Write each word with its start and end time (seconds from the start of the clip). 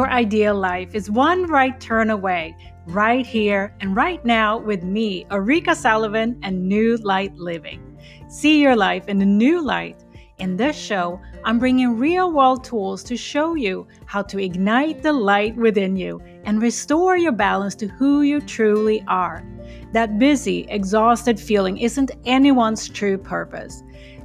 your 0.00 0.08
ideal 0.08 0.54
life 0.54 0.94
is 0.94 1.10
one 1.10 1.44
right 1.44 1.78
turn 1.78 2.08
away, 2.08 2.56
right 2.86 3.26
here 3.26 3.76
and 3.80 3.94
right 3.94 4.24
now 4.24 4.56
with 4.56 4.82
me, 4.82 5.26
Ulrika 5.30 5.74
Sullivan, 5.74 6.38
and 6.42 6.66
New 6.66 6.96
Light 7.02 7.34
Living. 7.36 8.00
See 8.26 8.62
your 8.62 8.74
life 8.74 9.08
in 9.08 9.20
a 9.20 9.26
new 9.26 9.60
light. 9.60 10.02
In 10.38 10.56
this 10.56 10.74
show, 10.74 11.20
I'm 11.44 11.58
bringing 11.58 11.98
real 11.98 12.32
world 12.32 12.64
tools 12.64 13.04
to 13.04 13.14
show 13.14 13.56
you 13.56 13.86
how 14.06 14.22
to 14.22 14.38
ignite 14.38 15.02
the 15.02 15.12
light 15.12 15.54
within 15.54 15.96
you 15.96 16.22
and 16.44 16.62
restore 16.62 17.18
your 17.18 17.32
balance 17.32 17.74
to 17.74 17.86
who 17.86 18.22
you 18.22 18.40
truly 18.40 19.04
are. 19.06 19.44
That 19.92 20.18
busy, 20.18 20.64
exhausted 20.70 21.38
feeling 21.38 21.76
isn't 21.76 22.12
anyone's 22.24 22.88
true 22.88 23.18
purpose. 23.18 23.82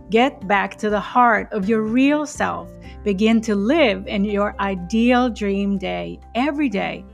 Get 0.10 0.48
back 0.48 0.78
to 0.78 0.90
the 0.90 1.02
heart 1.02 1.52
of 1.52 1.68
your 1.68 1.82
real 1.82 2.26
self. 2.26 2.72
Begin 3.06 3.40
to 3.42 3.54
live 3.54 4.08
in 4.08 4.26
your 4.26 4.60
ideal 4.60 5.30
dream 5.30 5.78
day 5.78 6.20
every 6.34 6.70
day. 6.70 7.06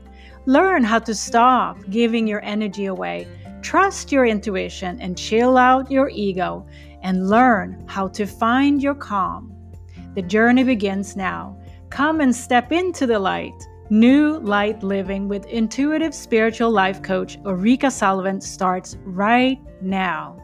Learn 0.46 0.82
how 0.82 0.98
to 1.00 1.14
stop 1.14 1.76
giving 1.90 2.26
your 2.26 2.42
energy 2.42 2.86
away. 2.86 3.28
Trust 3.60 4.10
your 4.10 4.24
intuition 4.24 4.98
and 5.02 5.18
chill 5.18 5.58
out 5.58 5.90
your 5.90 6.08
ego 6.08 6.66
and 7.02 7.28
learn 7.28 7.84
how 7.86 8.08
to 8.08 8.24
find 8.24 8.82
your 8.82 8.94
calm. 8.94 9.54
The 10.14 10.22
journey 10.22 10.64
begins 10.64 11.14
now. 11.14 11.58
Come 11.90 12.22
and 12.22 12.34
step 12.34 12.72
into 12.72 13.06
the 13.06 13.18
light. 13.18 13.68
New 13.90 14.38
Light 14.38 14.82
Living 14.82 15.28
with 15.28 15.44
intuitive 15.44 16.14
spiritual 16.14 16.70
life 16.70 17.02
coach 17.02 17.36
Ulrika 17.44 17.90
Sullivan 17.90 18.40
starts 18.40 18.96
right 19.04 19.60
now. 19.82 20.41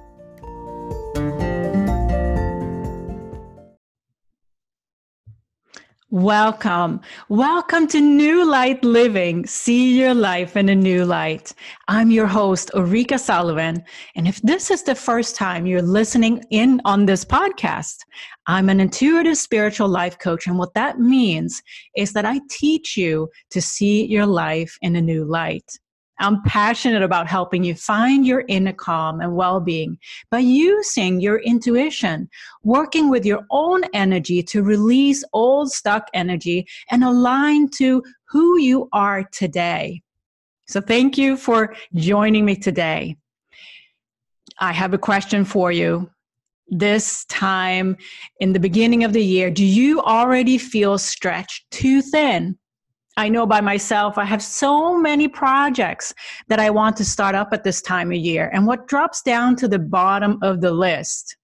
Welcome. 6.10 7.02
Welcome 7.28 7.86
to 7.88 8.00
New 8.00 8.50
Light 8.50 8.82
Living. 8.82 9.44
See 9.44 9.98
your 10.00 10.14
life 10.14 10.56
in 10.56 10.70
a 10.70 10.74
new 10.74 11.04
light. 11.04 11.52
I'm 11.86 12.10
your 12.10 12.26
host, 12.26 12.70
Ulrika 12.74 13.18
Sullivan. 13.18 13.84
And 14.16 14.26
if 14.26 14.40
this 14.40 14.70
is 14.70 14.82
the 14.82 14.94
first 14.94 15.36
time 15.36 15.66
you're 15.66 15.82
listening 15.82 16.42
in 16.48 16.80
on 16.86 17.04
this 17.04 17.26
podcast, 17.26 17.96
I'm 18.46 18.70
an 18.70 18.80
intuitive 18.80 19.36
spiritual 19.36 19.90
life 19.90 20.18
coach. 20.18 20.46
And 20.46 20.56
what 20.56 20.72
that 20.72 20.98
means 20.98 21.60
is 21.94 22.14
that 22.14 22.24
I 22.24 22.40
teach 22.48 22.96
you 22.96 23.28
to 23.50 23.60
see 23.60 24.06
your 24.06 24.24
life 24.24 24.78
in 24.80 24.96
a 24.96 25.02
new 25.02 25.26
light. 25.26 25.78
I'm 26.20 26.42
passionate 26.42 27.02
about 27.02 27.28
helping 27.28 27.62
you 27.62 27.74
find 27.74 28.26
your 28.26 28.44
inner 28.48 28.72
calm 28.72 29.20
and 29.20 29.36
well 29.36 29.60
being 29.60 29.98
by 30.30 30.40
using 30.40 31.20
your 31.20 31.38
intuition, 31.38 32.28
working 32.64 33.08
with 33.08 33.24
your 33.24 33.44
own 33.50 33.82
energy 33.94 34.42
to 34.44 34.62
release 34.62 35.24
old 35.32 35.70
stuck 35.70 36.08
energy 36.14 36.66
and 36.90 37.04
align 37.04 37.68
to 37.70 38.02
who 38.28 38.58
you 38.58 38.88
are 38.92 39.24
today. 39.32 40.02
So, 40.66 40.80
thank 40.80 41.16
you 41.16 41.36
for 41.36 41.74
joining 41.94 42.44
me 42.44 42.56
today. 42.56 43.16
I 44.60 44.72
have 44.72 44.92
a 44.92 44.98
question 44.98 45.44
for 45.44 45.70
you. 45.70 46.10
This 46.66 47.24
time 47.26 47.96
in 48.40 48.52
the 48.52 48.60
beginning 48.60 49.04
of 49.04 49.14
the 49.14 49.24
year, 49.24 49.50
do 49.50 49.64
you 49.64 50.02
already 50.02 50.58
feel 50.58 50.98
stretched 50.98 51.70
too 51.70 52.02
thin? 52.02 52.58
I 53.18 53.28
know 53.28 53.46
by 53.46 53.60
myself, 53.60 54.16
I 54.16 54.24
have 54.24 54.40
so 54.40 54.96
many 54.96 55.26
projects 55.26 56.14
that 56.46 56.60
I 56.60 56.70
want 56.70 56.96
to 56.98 57.04
start 57.04 57.34
up 57.34 57.48
at 57.52 57.64
this 57.64 57.82
time 57.82 58.12
of 58.12 58.16
year. 58.16 58.48
And 58.54 58.64
what 58.64 58.86
drops 58.86 59.22
down 59.22 59.56
to 59.56 59.66
the 59.66 59.80
bottom 59.80 60.38
of 60.40 60.60
the 60.60 60.70
list? 60.70 61.36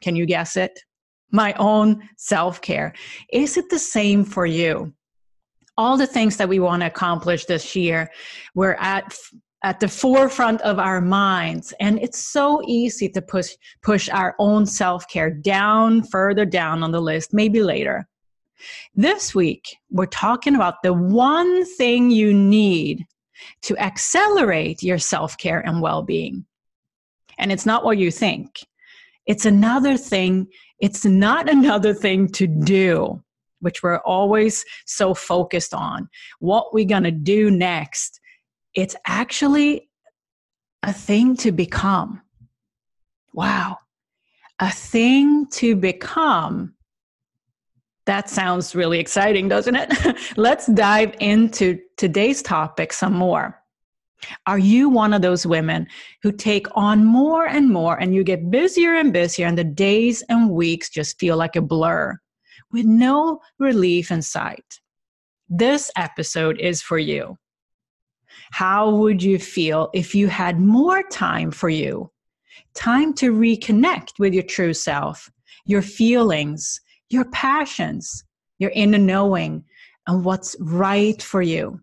Can 0.00 0.14
you 0.14 0.26
guess 0.26 0.56
it? 0.56 0.78
My 1.32 1.54
own 1.54 2.08
self 2.16 2.60
care. 2.60 2.94
Is 3.32 3.56
it 3.56 3.68
the 3.68 3.80
same 3.80 4.24
for 4.24 4.46
you? 4.46 4.94
All 5.76 5.96
the 5.96 6.06
things 6.06 6.36
that 6.36 6.48
we 6.48 6.60
want 6.60 6.82
to 6.82 6.86
accomplish 6.86 7.46
this 7.46 7.74
year, 7.74 8.08
we're 8.54 8.76
at 8.78 9.12
at 9.64 9.80
the 9.80 9.88
forefront 9.88 10.60
of 10.62 10.78
our 10.78 11.00
minds 11.00 11.74
and 11.80 11.98
it's 11.98 12.18
so 12.18 12.62
easy 12.66 13.08
to 13.10 13.20
push 13.20 13.50
push 13.82 14.08
our 14.08 14.34
own 14.38 14.64
self-care 14.64 15.30
down 15.30 16.02
further 16.02 16.46
down 16.46 16.82
on 16.82 16.92
the 16.92 17.00
list 17.00 17.34
maybe 17.34 17.62
later 17.62 18.08
this 18.94 19.34
week, 19.34 19.76
we're 19.90 20.06
talking 20.06 20.54
about 20.54 20.82
the 20.82 20.92
one 20.92 21.64
thing 21.76 22.10
you 22.10 22.32
need 22.32 23.06
to 23.62 23.76
accelerate 23.78 24.82
your 24.82 24.98
self 24.98 25.36
care 25.38 25.60
and 25.60 25.80
well 25.80 26.02
being. 26.02 26.44
And 27.38 27.50
it's 27.50 27.66
not 27.66 27.84
what 27.84 27.98
you 27.98 28.10
think, 28.10 28.60
it's 29.26 29.46
another 29.46 29.96
thing, 29.96 30.48
it's 30.80 31.04
not 31.04 31.48
another 31.56 31.94
thing 31.94 32.28
to 32.28 32.46
do, 32.46 33.22
which 33.60 33.82
we're 33.82 34.00
always 34.00 34.64
so 34.86 35.14
focused 35.14 35.74
on. 35.74 36.08
What 36.38 36.74
we're 36.74 36.84
going 36.84 37.04
to 37.04 37.10
do 37.10 37.50
next. 37.50 38.20
It's 38.74 38.94
actually 39.04 39.90
a 40.84 40.92
thing 40.92 41.36
to 41.38 41.50
become. 41.50 42.22
Wow. 43.32 43.78
A 44.60 44.70
thing 44.70 45.46
to 45.52 45.74
become 45.74 46.74
that 48.06 48.30
sounds 48.30 48.74
really 48.74 48.98
exciting, 48.98 49.48
doesn't 49.48 49.76
it? 49.76 50.16
Let's 50.36 50.66
dive 50.66 51.14
into 51.20 51.78
today's 51.96 52.42
topic 52.42 52.92
some 52.92 53.12
more. 53.12 53.60
Are 54.46 54.58
you 54.58 54.88
one 54.88 55.14
of 55.14 55.22
those 55.22 55.46
women 55.46 55.86
who 56.22 56.32
take 56.32 56.66
on 56.76 57.04
more 57.04 57.46
and 57.46 57.70
more 57.70 57.98
and 57.98 58.14
you 58.14 58.22
get 58.22 58.50
busier 58.50 58.94
and 58.94 59.12
busier 59.12 59.46
and 59.46 59.56
the 59.56 59.64
days 59.64 60.22
and 60.28 60.50
weeks 60.50 60.90
just 60.90 61.18
feel 61.18 61.36
like 61.36 61.56
a 61.56 61.62
blur 61.62 62.18
with 62.70 62.84
no 62.84 63.40
relief 63.58 64.10
in 64.10 64.22
sight? 64.22 64.80
This 65.48 65.90
episode 65.96 66.58
is 66.60 66.82
for 66.82 66.98
you. 66.98 67.38
How 68.52 68.90
would 68.90 69.22
you 69.22 69.38
feel 69.38 69.90
if 69.94 70.14
you 70.14 70.28
had 70.28 70.60
more 70.60 71.02
time 71.02 71.50
for 71.50 71.68
you? 71.68 72.10
Time 72.74 73.14
to 73.14 73.32
reconnect 73.32 74.18
with 74.18 74.34
your 74.34 74.42
true 74.44 74.74
self, 74.74 75.30
your 75.64 75.82
feelings, 75.82 76.80
your 77.10 77.24
passions, 77.26 78.24
your 78.58 78.70
inner 78.74 78.98
knowing, 78.98 79.64
and 80.06 80.24
what's 80.24 80.56
right 80.60 81.20
for 81.20 81.42
you. 81.42 81.80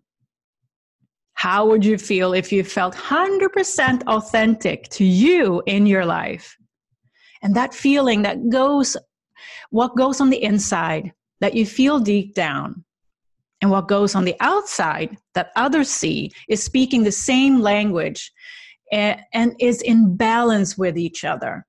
How 1.34 1.66
would 1.66 1.84
you 1.84 1.98
feel 1.98 2.32
if 2.32 2.50
you 2.50 2.64
felt 2.64 2.94
100% 2.94 4.02
authentic 4.08 4.88
to 4.88 5.04
you 5.04 5.62
in 5.66 5.86
your 5.86 6.04
life? 6.04 6.56
And 7.42 7.54
that 7.54 7.72
feeling 7.72 8.22
that 8.22 8.48
goes, 8.48 8.96
what 9.70 9.96
goes 9.96 10.20
on 10.20 10.30
the 10.30 10.42
inside, 10.42 11.12
that 11.40 11.54
you 11.54 11.64
feel 11.64 12.00
deep 12.00 12.34
down, 12.34 12.84
and 13.60 13.70
what 13.70 13.88
goes 13.88 14.14
on 14.14 14.24
the 14.24 14.36
outside 14.40 15.16
that 15.34 15.50
others 15.56 15.88
see 15.88 16.32
is 16.48 16.62
speaking 16.62 17.02
the 17.02 17.12
same 17.12 17.60
language 17.60 18.32
and, 18.92 19.20
and 19.32 19.54
is 19.60 19.82
in 19.82 20.16
balance 20.16 20.78
with 20.78 20.96
each 20.96 21.24
other. 21.24 21.66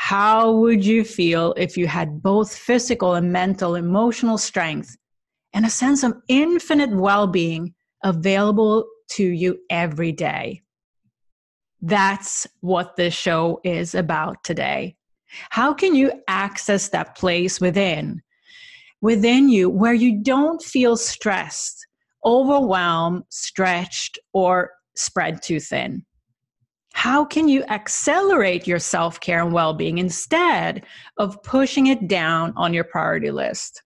How 0.00 0.52
would 0.52 0.86
you 0.86 1.04
feel 1.04 1.52
if 1.56 1.76
you 1.76 1.88
had 1.88 2.22
both 2.22 2.56
physical 2.56 3.14
and 3.14 3.32
mental, 3.32 3.74
emotional 3.74 4.38
strength 4.38 4.96
and 5.52 5.66
a 5.66 5.70
sense 5.70 6.04
of 6.04 6.22
infinite 6.28 6.90
well 6.90 7.26
being 7.26 7.74
available 8.04 8.86
to 9.10 9.24
you 9.24 9.58
every 9.68 10.12
day? 10.12 10.62
That's 11.82 12.46
what 12.60 12.94
this 12.94 13.12
show 13.12 13.60
is 13.64 13.96
about 13.96 14.44
today. 14.44 14.96
How 15.50 15.74
can 15.74 15.96
you 15.96 16.12
access 16.28 16.88
that 16.90 17.16
place 17.16 17.60
within, 17.60 18.22
within 19.02 19.48
you 19.48 19.68
where 19.68 19.94
you 19.94 20.22
don't 20.22 20.62
feel 20.62 20.96
stressed, 20.96 21.86
overwhelmed, 22.24 23.24
stretched, 23.30 24.18
or 24.32 24.70
spread 24.94 25.42
too 25.42 25.58
thin? 25.58 26.06
How 26.98 27.24
can 27.24 27.46
you 27.46 27.62
accelerate 27.68 28.66
your 28.66 28.80
self 28.80 29.20
care 29.20 29.40
and 29.40 29.52
well 29.52 29.72
being 29.72 29.98
instead 29.98 30.84
of 31.16 31.40
pushing 31.44 31.86
it 31.86 32.08
down 32.08 32.52
on 32.56 32.74
your 32.74 32.82
priority 32.82 33.30
list? 33.30 33.84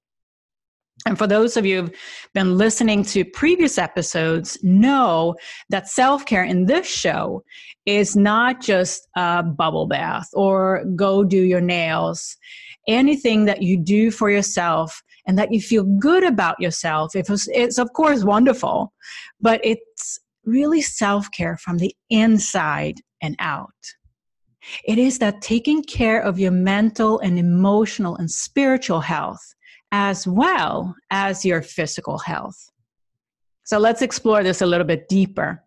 And 1.05 1.19
for 1.19 1.27
those 1.27 1.59
of 1.59 1.67
you 1.67 1.83
who've 1.83 1.91
been 2.33 2.57
listening 2.57 3.05
to 3.13 3.27
previous 3.27 3.77
episodes, 3.77 4.57
know 4.63 5.35
that 5.69 5.89
self 5.89 6.25
care 6.25 6.45
in 6.45 6.65
this 6.65 6.87
show 6.87 7.45
is 7.85 8.17
not 8.17 8.63
just 8.63 9.07
a 9.15 9.43
bubble 9.43 9.87
bath 9.87 10.31
or 10.33 10.83
go 10.97 11.23
do 11.23 11.43
your 11.43 11.61
nails. 11.61 12.39
Anything 12.89 13.45
that 13.45 13.61
you 13.61 13.77
do 13.77 14.11
for 14.11 14.31
yourself 14.31 15.03
and 15.27 15.39
that 15.39 15.53
you 15.53 15.61
feel 15.61 15.85
good 16.01 16.25
about 16.25 16.59
yourself, 16.59 17.15
it's, 17.15 17.47
it's 17.49 17.77
of 17.77 17.93
course 17.93 18.25
wonderful, 18.25 18.91
but 19.39 19.61
it's 19.63 20.19
really 20.45 20.83
self 20.83 21.31
care 21.31 21.57
from 21.57 21.79
the 21.79 21.95
inside 22.11 23.01
and 23.23 23.37
out. 23.39 23.71
It 24.85 24.99
is 24.99 25.19
that 25.19 25.43
taking 25.43 25.83
care 25.83 26.21
of 26.21 26.39
your 26.39 26.53
mental 26.53 27.19
and 27.21 27.39
emotional 27.39 28.17
and 28.17 28.31
spiritual 28.31 29.01
health 29.01 29.55
as 29.93 30.27
well 30.27 30.95
as 31.11 31.45
your 31.45 31.63
physical 31.63 32.19
health. 32.19 32.71
So 33.65 33.79
let's 33.79 34.03
explore 34.03 34.43
this 34.43 34.63
a 34.63 34.67
little 34.67 34.87
bit 34.87 35.09
deeper. 35.09 35.63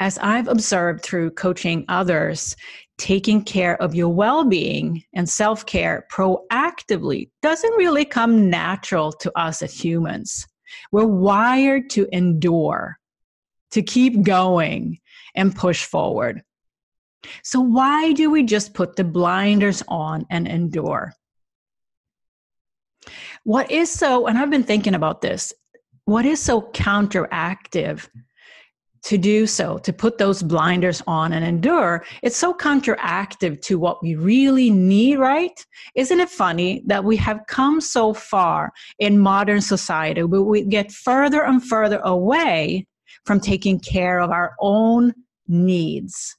as 0.00 0.18
I've 0.18 0.48
observed 0.48 1.04
through 1.04 1.30
coaching 1.30 1.84
others, 1.88 2.56
taking 2.98 3.44
care 3.44 3.80
of 3.80 3.94
your 3.94 4.08
well 4.08 4.44
being 4.44 5.04
and 5.14 5.28
self 5.28 5.64
care 5.66 6.06
proactively 6.12 7.30
doesn't 7.40 7.76
really 7.76 8.04
come 8.04 8.50
natural 8.50 9.12
to 9.12 9.30
us 9.38 9.62
as 9.62 9.78
humans. 9.78 10.46
We're 10.90 11.06
wired 11.06 11.90
to 11.90 12.08
endure, 12.12 12.98
to 13.72 13.82
keep 13.82 14.22
going 14.22 14.98
and 15.34 15.54
push 15.54 15.84
forward. 15.84 16.42
So, 17.42 17.60
why 17.60 18.12
do 18.12 18.30
we 18.30 18.42
just 18.42 18.74
put 18.74 18.96
the 18.96 19.04
blinders 19.04 19.82
on 19.88 20.26
and 20.30 20.48
endure? 20.48 21.12
What 23.44 23.70
is 23.70 23.90
so, 23.90 24.26
and 24.26 24.38
I've 24.38 24.50
been 24.50 24.64
thinking 24.64 24.94
about 24.94 25.20
this, 25.20 25.52
what 26.04 26.24
is 26.24 26.40
so 26.40 26.62
counteractive 26.62 28.08
to 29.04 29.18
do 29.18 29.46
so, 29.48 29.78
to 29.78 29.92
put 29.92 30.18
those 30.18 30.42
blinders 30.42 31.02
on 31.08 31.32
and 31.32 31.44
endure, 31.44 32.04
it's 32.22 32.36
so 32.36 32.54
counteractive 32.54 33.60
to 33.62 33.78
what 33.78 34.00
we 34.00 34.14
really 34.14 34.70
need, 34.70 35.18
right? 35.18 35.64
Isn't 35.96 36.20
it 36.20 36.30
funny 36.30 36.84
that 36.86 37.02
we 37.02 37.16
have 37.16 37.40
come 37.48 37.80
so 37.80 38.14
far 38.14 38.72
in 39.00 39.18
modern 39.18 39.60
society, 39.60 40.22
but 40.22 40.44
we 40.44 40.62
get 40.62 40.92
further 40.92 41.42
and 41.42 41.64
further 41.64 41.98
away 42.04 42.86
from 43.24 43.40
taking 43.40 43.78
care 43.80 44.20
of 44.20 44.30
our 44.30 44.54
own 44.60 45.14
needs? 45.48 46.36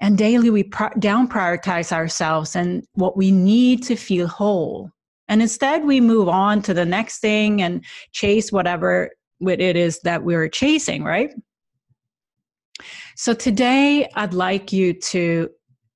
And 0.00 0.16
daily 0.16 0.50
we 0.50 0.70
down 0.98 1.28
prioritize 1.28 1.92
ourselves 1.92 2.54
and 2.54 2.84
what 2.92 3.16
we 3.16 3.30
need 3.30 3.82
to 3.84 3.96
feel 3.96 4.28
whole. 4.28 4.90
And 5.28 5.42
instead, 5.42 5.84
we 5.84 6.00
move 6.00 6.28
on 6.28 6.62
to 6.62 6.72
the 6.72 6.86
next 6.86 7.18
thing 7.18 7.60
and 7.60 7.84
chase 8.12 8.50
whatever 8.50 9.10
it 9.40 9.76
is 9.76 10.00
that 10.00 10.22
we're 10.22 10.48
chasing, 10.48 11.04
right? 11.04 11.30
So 13.16 13.34
today, 13.34 14.08
I'd 14.14 14.34
like 14.34 14.72
you 14.72 14.94
to 14.94 15.50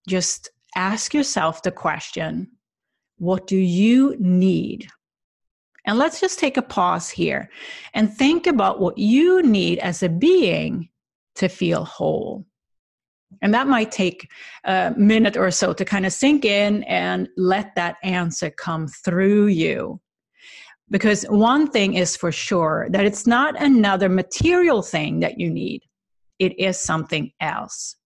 just 0.08 0.50
ask 0.74 1.14
yourself 1.14 1.62
the 1.62 1.70
question 1.70 2.48
what 3.18 3.46
do 3.46 3.56
you 3.56 4.16
need? 4.18 4.88
And 5.84 5.98
let's 5.98 6.20
just 6.20 6.38
take 6.38 6.56
a 6.56 6.62
pause 6.62 7.10
here 7.10 7.50
and 7.94 8.12
think 8.12 8.46
about 8.46 8.80
what 8.80 8.98
you 8.98 9.42
need 9.42 9.78
as 9.80 10.02
a 10.02 10.08
being 10.08 10.88
to 11.36 11.48
feel 11.48 11.84
whole. 11.84 12.46
And 13.40 13.52
that 13.54 13.66
might 13.66 13.90
take 13.90 14.28
a 14.64 14.92
minute 14.96 15.36
or 15.36 15.50
so 15.50 15.72
to 15.72 15.84
kind 15.84 16.06
of 16.06 16.12
sink 16.12 16.44
in 16.44 16.84
and 16.84 17.28
let 17.36 17.74
that 17.74 17.96
answer 18.02 18.50
come 18.50 18.86
through 18.86 19.46
you. 19.46 20.00
Because 20.90 21.24
one 21.24 21.70
thing 21.70 21.94
is 21.94 22.16
for 22.16 22.30
sure 22.30 22.86
that 22.90 23.06
it's 23.06 23.26
not 23.26 23.60
another 23.60 24.10
material 24.10 24.82
thing 24.82 25.20
that 25.20 25.40
you 25.40 25.50
need, 25.50 25.82
it 26.38 26.58
is 26.60 26.78
something 26.78 27.32
else. 27.40 27.96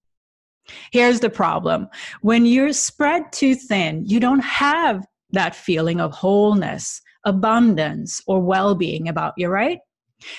Here's 0.92 1.20
the 1.20 1.30
problem 1.30 1.88
when 2.22 2.46
you're 2.46 2.72
spread 2.72 3.32
too 3.32 3.54
thin, 3.54 4.04
you 4.06 4.20
don't 4.20 4.44
have 4.44 5.04
that 5.30 5.56
feeling 5.56 6.00
of 6.00 6.12
wholeness, 6.12 7.02
abundance, 7.26 8.22
or 8.26 8.40
well 8.40 8.74
being 8.74 9.08
about 9.08 9.34
you, 9.36 9.48
right? 9.48 9.80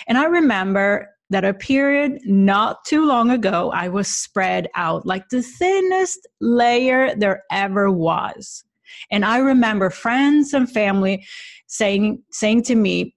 And 0.07 0.17
I 0.17 0.25
remember 0.25 1.09
that 1.29 1.45
a 1.45 1.53
period 1.53 2.19
not 2.25 2.83
too 2.85 3.05
long 3.05 3.29
ago, 3.29 3.71
I 3.71 3.89
was 3.89 4.07
spread 4.07 4.67
out 4.75 5.05
like 5.05 5.29
the 5.29 5.41
thinnest 5.43 6.27
layer 6.39 7.13
there 7.15 7.43
ever 7.51 7.91
was. 7.91 8.63
And 9.11 9.25
I 9.25 9.39
remember 9.39 9.89
friends 9.89 10.53
and 10.53 10.71
family 10.71 11.25
saying 11.67 12.23
saying 12.31 12.63
to 12.63 12.75
me 12.75 13.13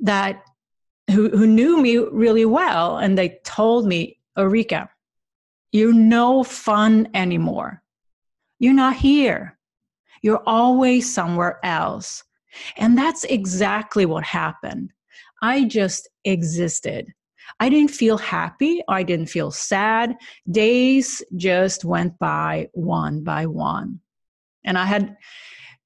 that 0.00 0.42
who, 1.10 1.30
who 1.30 1.46
knew 1.46 1.80
me 1.80 1.98
really 1.98 2.44
well 2.44 2.98
and 2.98 3.16
they 3.16 3.38
told 3.44 3.86
me 3.86 4.18
Ulrika 4.36 4.88
you're 5.72 5.92
no 5.92 6.44
fun 6.44 7.08
anymore 7.14 7.82
you're 8.58 8.74
not 8.74 8.96
here 8.96 9.58
you're 10.22 10.42
always 10.46 11.12
somewhere 11.12 11.58
else 11.64 12.22
and 12.76 12.96
that's 12.96 13.24
exactly 13.24 14.06
what 14.06 14.24
happened. 14.24 14.92
I 15.42 15.64
just 15.64 16.08
existed. 16.24 17.12
I 17.60 17.68
didn't 17.68 17.90
feel 17.90 18.18
happy. 18.18 18.82
I 18.88 19.02
didn't 19.02 19.26
feel 19.26 19.50
sad. 19.50 20.16
Days 20.50 21.22
just 21.36 21.84
went 21.84 22.18
by 22.18 22.68
one 22.72 23.22
by 23.22 23.46
one. 23.46 24.00
And 24.64 24.76
i 24.76 24.84
had 24.84 25.16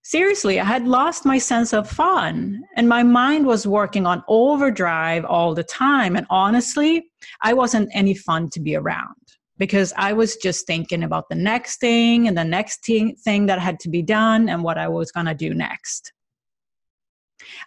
seriously, 0.02 0.58
I 0.58 0.64
had 0.64 0.88
lost 0.88 1.24
my 1.24 1.38
sense 1.38 1.72
of 1.72 1.88
fun. 1.88 2.62
And 2.76 2.88
my 2.88 3.02
mind 3.02 3.46
was 3.46 3.66
working 3.66 4.06
on 4.06 4.24
overdrive 4.26 5.24
all 5.24 5.54
the 5.54 5.62
time. 5.62 6.16
And 6.16 6.26
honestly, 6.30 7.04
I 7.42 7.52
wasn't 7.52 7.90
any 7.92 8.14
fun 8.14 8.50
to 8.50 8.60
be 8.60 8.74
around 8.74 9.14
because 9.58 9.92
I 9.96 10.14
was 10.14 10.36
just 10.36 10.66
thinking 10.66 11.04
about 11.04 11.28
the 11.28 11.36
next 11.36 11.78
thing 11.78 12.26
and 12.26 12.36
the 12.36 12.44
next 12.44 12.84
thing 12.84 13.46
that 13.46 13.58
had 13.60 13.78
to 13.80 13.88
be 13.88 14.02
done 14.02 14.48
and 14.48 14.64
what 14.64 14.78
I 14.78 14.88
was 14.88 15.12
going 15.12 15.26
to 15.26 15.34
do 15.34 15.54
next. 15.54 16.12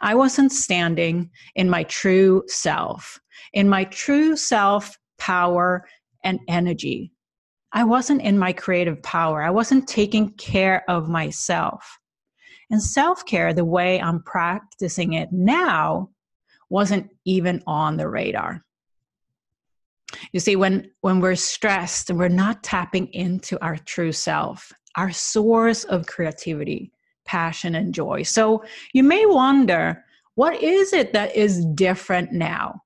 I 0.01 0.15
wasn't 0.15 0.51
standing 0.51 1.29
in 1.55 1.69
my 1.69 1.83
true 1.83 2.43
self, 2.47 3.19
in 3.53 3.69
my 3.69 3.85
true 3.85 4.35
self 4.35 4.97
power 5.17 5.87
and 6.23 6.39
energy. 6.47 7.11
I 7.71 7.83
wasn't 7.83 8.21
in 8.21 8.37
my 8.37 8.53
creative 8.53 9.01
power. 9.01 9.41
I 9.41 9.49
wasn't 9.49 9.87
taking 9.87 10.33
care 10.33 10.83
of 10.89 11.09
myself. 11.09 11.97
And 12.69 12.81
self 12.81 13.25
care, 13.25 13.53
the 13.53 13.65
way 13.65 13.99
I'm 14.01 14.21
practicing 14.23 15.13
it 15.13 15.29
now, 15.31 16.09
wasn't 16.69 17.09
even 17.25 17.61
on 17.67 17.97
the 17.97 18.09
radar. 18.09 18.63
You 20.31 20.39
see, 20.39 20.55
when, 20.55 20.89
when 21.01 21.19
we're 21.19 21.35
stressed 21.35 22.09
and 22.09 22.17
we're 22.17 22.29
not 22.29 22.63
tapping 22.63 23.07
into 23.13 23.63
our 23.63 23.77
true 23.77 24.11
self, 24.11 24.71
our 24.95 25.11
source 25.11 25.83
of 25.83 26.07
creativity, 26.07 26.91
passion, 27.25 27.75
and 27.75 27.93
joy. 27.93 28.23
So 28.23 28.63
you 28.93 29.03
may 29.03 29.25
wonder, 29.25 30.03
what 30.35 30.61
is 30.61 30.93
it 30.93 31.13
that 31.13 31.35
is 31.35 31.65
different 31.73 32.31
now? 32.31 32.81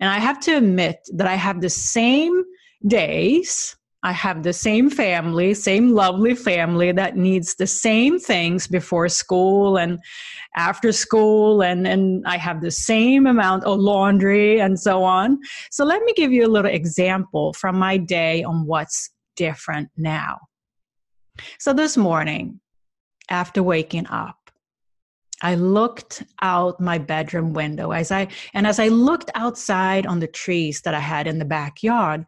And 0.00 0.10
I 0.10 0.18
have 0.18 0.40
to 0.40 0.56
admit 0.56 0.98
that 1.14 1.26
I 1.26 1.34
have 1.34 1.60
the 1.60 1.70
same 1.70 2.44
days 2.86 3.76
I 4.04 4.12
have 4.12 4.42
the 4.42 4.52
same 4.52 4.90
family, 4.90 5.54
same 5.54 5.92
lovely 5.92 6.34
family 6.34 6.92
that 6.92 7.16
needs 7.16 7.54
the 7.54 7.66
same 7.66 8.18
things 8.18 8.66
before 8.66 9.08
school 9.08 9.78
and 9.78 9.98
after 10.56 10.92
school, 10.92 11.62
and, 11.62 11.86
and 11.86 12.22
I 12.26 12.36
have 12.36 12.60
the 12.60 12.70
same 12.70 13.26
amount 13.26 13.64
of 13.64 13.80
laundry 13.80 14.60
and 14.60 14.78
so 14.78 15.02
on. 15.02 15.38
So, 15.70 15.86
let 15.86 16.02
me 16.02 16.12
give 16.12 16.32
you 16.32 16.44
a 16.44 16.52
little 16.52 16.70
example 16.70 17.54
from 17.54 17.78
my 17.78 17.96
day 17.96 18.44
on 18.44 18.66
what's 18.66 19.08
different 19.36 19.88
now. 19.96 20.38
So, 21.58 21.72
this 21.72 21.96
morning, 21.96 22.60
after 23.28 23.62
waking 23.62 24.06
up, 24.08 24.50
I 25.42 25.56
looked 25.56 26.22
out 26.40 26.80
my 26.80 26.98
bedroom 26.98 27.52
window 27.52 27.90
as 27.90 28.10
I 28.10 28.28
and 28.54 28.66
as 28.66 28.78
I 28.78 28.88
looked 28.88 29.30
outside 29.34 30.06
on 30.06 30.20
the 30.20 30.26
trees 30.26 30.80
that 30.82 30.94
I 30.94 31.00
had 31.00 31.26
in 31.26 31.38
the 31.38 31.44
backyard, 31.44 32.24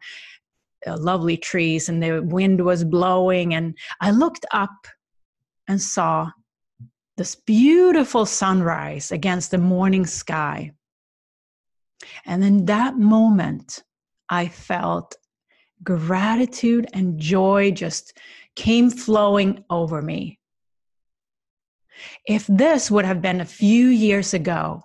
uh, 0.85 0.97
lovely 0.97 1.37
trees 1.37 1.89
and 1.89 2.01
the 2.01 2.21
wind 2.21 2.63
was 2.63 2.83
blowing 2.83 3.55
and 3.55 3.75
i 3.99 4.11
looked 4.11 4.45
up 4.51 4.87
and 5.67 5.81
saw 5.81 6.29
this 7.17 7.35
beautiful 7.35 8.25
sunrise 8.27 9.11
against 9.11 9.49
the 9.49 9.57
morning 9.57 10.05
sky. 10.05 10.71
And 12.25 12.43
in 12.43 12.65
that 12.65 12.97
moment 12.97 13.83
i 14.29 14.47
felt 14.47 15.15
gratitude 15.83 16.87
and 16.93 17.19
joy 17.19 17.71
just 17.71 18.17
came 18.55 18.89
flowing 18.89 19.63
over 19.69 20.01
me 20.01 20.39
if 22.25 22.45
this 22.47 22.89
would 22.91 23.05
have 23.05 23.21
been 23.21 23.41
a 23.41 23.45
few 23.45 23.87
years 23.87 24.33
ago 24.33 24.83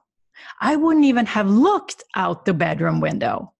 i 0.60 0.76
wouldn't 0.76 1.04
even 1.04 1.26
have 1.26 1.48
looked 1.48 2.02
out 2.14 2.44
the 2.44 2.54
bedroom 2.54 3.00
window 3.00 3.52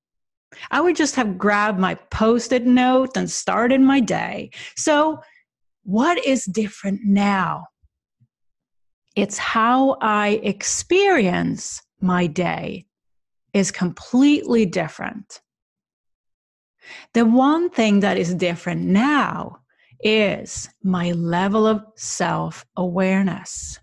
I 0.70 0.80
would 0.80 0.96
just 0.96 1.16
have 1.16 1.38
grabbed 1.38 1.78
my 1.78 1.94
post 1.94 2.52
it 2.52 2.66
note 2.66 3.16
and 3.16 3.30
started 3.30 3.80
my 3.80 4.00
day. 4.00 4.50
So, 4.76 5.20
what 5.84 6.24
is 6.24 6.44
different 6.44 7.00
now? 7.04 7.66
It's 9.16 9.38
how 9.38 9.96
I 10.00 10.40
experience 10.42 11.82
my 12.00 12.26
day 12.26 12.86
is 13.52 13.70
completely 13.70 14.64
different. 14.64 15.40
The 17.14 17.26
one 17.26 17.70
thing 17.70 18.00
that 18.00 18.16
is 18.16 18.34
different 18.34 18.82
now 18.82 19.61
is 20.02 20.68
my 20.82 21.12
level 21.12 21.66
of 21.66 21.84
self 21.96 22.64
awareness. 22.76 23.78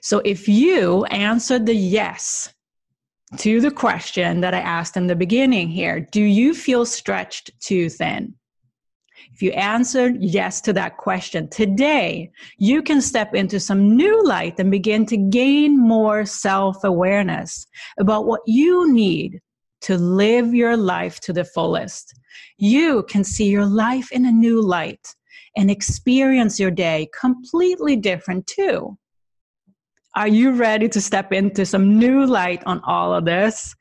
So 0.00 0.20
if 0.24 0.48
you 0.48 1.04
answered 1.06 1.66
the 1.66 1.74
yes 1.74 2.52
to 3.38 3.60
the 3.60 3.70
question 3.70 4.40
that 4.40 4.54
I 4.54 4.60
asked 4.60 4.96
in 4.96 5.06
the 5.06 5.16
beginning 5.16 5.68
here 5.68 6.00
Do 6.00 6.22
you 6.22 6.54
feel 6.54 6.86
stretched 6.86 7.50
too 7.60 7.88
thin? 7.88 8.34
If 9.32 9.42
you 9.42 9.50
answered 9.52 10.16
yes 10.20 10.60
to 10.62 10.72
that 10.74 10.96
question 10.96 11.48
today, 11.48 12.30
you 12.56 12.82
can 12.82 13.00
step 13.00 13.34
into 13.34 13.58
some 13.58 13.96
new 13.96 14.24
light 14.24 14.58
and 14.58 14.70
begin 14.70 15.06
to 15.06 15.16
gain 15.16 15.78
more 15.78 16.24
self 16.24 16.84
awareness 16.84 17.66
about 17.98 18.26
what 18.26 18.42
you 18.46 18.92
need 18.92 19.40
to 19.84 19.98
live 19.98 20.54
your 20.54 20.76
life 20.76 21.20
to 21.20 21.32
the 21.32 21.44
fullest. 21.44 22.14
You 22.56 23.04
can 23.04 23.24
see 23.24 23.48
your 23.48 23.66
life 23.66 24.10
in 24.12 24.24
a 24.24 24.32
new 24.32 24.60
light 24.60 25.14
and 25.56 25.70
experience 25.70 26.58
your 26.58 26.70
day 26.70 27.08
completely 27.18 27.96
different 27.96 28.46
too. 28.46 28.98
Are 30.16 30.28
you 30.28 30.52
ready 30.52 30.88
to 30.88 31.00
step 31.00 31.32
into 31.32 31.66
some 31.66 31.98
new 31.98 32.24
light 32.24 32.62
on 32.66 32.80
all 32.86 33.12
of 33.12 33.24
this? 33.24 33.74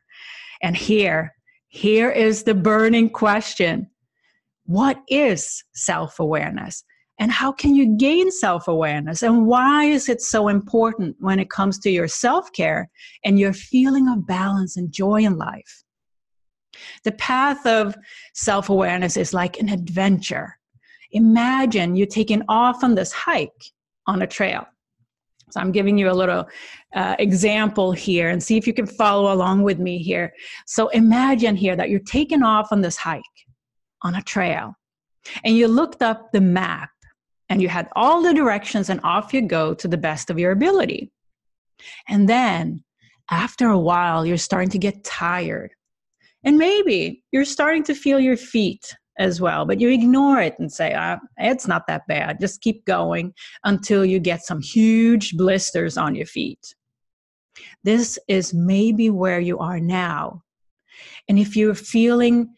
And 0.61 0.75
here, 0.75 1.33
here 1.67 2.09
is 2.09 2.43
the 2.43 2.53
burning 2.53 3.09
question 3.09 3.89
What 4.65 5.01
is 5.07 5.63
self 5.73 6.19
awareness? 6.19 6.83
And 7.19 7.31
how 7.31 7.51
can 7.51 7.75
you 7.75 7.95
gain 7.97 8.31
self 8.31 8.67
awareness? 8.67 9.21
And 9.21 9.45
why 9.45 9.85
is 9.85 10.09
it 10.09 10.21
so 10.21 10.47
important 10.47 11.15
when 11.19 11.39
it 11.39 11.49
comes 11.49 11.79
to 11.79 11.91
your 11.91 12.07
self 12.07 12.51
care 12.53 12.89
and 13.23 13.39
your 13.39 13.53
feeling 13.53 14.07
of 14.07 14.25
balance 14.25 14.75
and 14.75 14.91
joy 14.91 15.21
in 15.21 15.37
life? 15.37 15.82
The 17.03 17.11
path 17.13 17.65
of 17.65 17.95
self 18.33 18.69
awareness 18.69 19.17
is 19.17 19.33
like 19.33 19.59
an 19.59 19.69
adventure. 19.69 20.57
Imagine 21.11 21.95
you're 21.95 22.07
taking 22.07 22.41
off 22.49 22.83
on 22.83 22.95
this 22.95 23.11
hike 23.11 23.71
on 24.07 24.21
a 24.21 24.27
trail. 24.27 24.65
So 25.51 25.59
I'm 25.59 25.71
giving 25.71 25.99
you 25.99 26.09
a 26.09 26.13
little 26.13 26.47
uh, 26.95 27.15
example 27.19 27.91
here 27.91 28.29
and 28.29 28.41
see 28.41 28.57
if 28.57 28.65
you 28.65 28.73
can 28.73 28.87
follow 28.87 29.31
along 29.31 29.61
with 29.61 29.77
me 29.77 29.99
here. 29.99 30.33
So 30.65 30.87
imagine 30.89 31.55
here 31.55 31.75
that 31.75 31.91
you're 31.91 31.99
taking 31.99 32.41
off 32.41 32.71
on 32.71 32.81
this 32.81 32.97
hike 32.97 33.21
on 34.01 34.15
a 34.15 34.21
trail 34.23 34.73
and 35.43 35.55
you 35.55 35.67
looked 35.67 36.01
up 36.01 36.31
the 36.31 36.41
map 36.41 36.89
and 37.49 37.61
you 37.61 37.69
had 37.69 37.87
all 37.95 38.23
the 38.23 38.33
directions 38.33 38.89
and 38.89 38.99
off 39.03 39.33
you 39.33 39.41
go 39.41 39.75
to 39.75 39.87
the 39.87 39.97
best 39.97 40.31
of 40.31 40.39
your 40.39 40.51
ability. 40.51 41.11
And 42.07 42.27
then 42.27 42.83
after 43.29 43.69
a 43.69 43.77
while, 43.77 44.25
you're 44.25 44.37
starting 44.37 44.69
to 44.71 44.79
get 44.79 45.03
tired. 45.03 45.71
And 46.43 46.57
maybe 46.57 47.23
you're 47.31 47.45
starting 47.45 47.83
to 47.83 47.95
feel 47.95 48.19
your 48.19 48.37
feet 48.37 48.95
as 49.19 49.39
well, 49.39 49.65
but 49.65 49.79
you 49.79 49.89
ignore 49.89 50.41
it 50.41 50.55
and 50.59 50.71
say, 50.71 50.93
ah, 50.97 51.19
it's 51.37 51.67
not 51.67 51.87
that 51.87 52.07
bad. 52.07 52.39
Just 52.39 52.61
keep 52.61 52.85
going 52.85 53.33
until 53.63 54.03
you 54.03 54.19
get 54.19 54.43
some 54.43 54.61
huge 54.61 55.37
blisters 55.37 55.97
on 55.97 56.15
your 56.15 56.25
feet. 56.25 56.75
This 57.83 58.17
is 58.27 58.53
maybe 58.53 59.09
where 59.09 59.39
you 59.39 59.59
are 59.59 59.79
now. 59.79 60.41
And 61.29 61.37
if 61.37 61.55
you're 61.55 61.75
feeling 61.75 62.53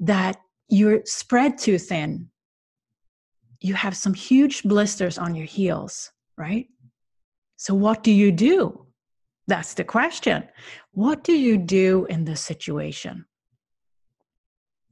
that 0.00 0.36
you're 0.68 1.00
spread 1.04 1.58
too 1.58 1.78
thin, 1.78 2.28
you 3.60 3.74
have 3.74 3.96
some 3.96 4.14
huge 4.14 4.62
blisters 4.62 5.18
on 5.18 5.34
your 5.34 5.46
heels, 5.46 6.10
right? 6.36 6.66
So, 7.56 7.74
what 7.74 8.02
do 8.02 8.10
you 8.10 8.32
do? 8.32 8.86
That's 9.46 9.74
the 9.74 9.84
question. 9.84 10.48
What 10.92 11.24
do 11.24 11.32
you 11.32 11.58
do 11.58 12.06
in 12.08 12.24
this 12.24 12.40
situation? 12.40 13.26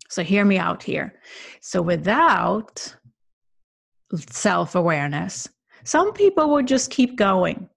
So 0.09 0.23
hear 0.23 0.45
me 0.45 0.59
out 0.59 0.83
here. 0.83 1.15
So 1.61 1.83
without 1.83 2.95
self 4.31 4.75
awareness, 4.75 5.49
some 5.85 6.13
people 6.13 6.51
would 6.51 6.67
just 6.67 6.91
keep 6.91 7.17
going 7.17 7.69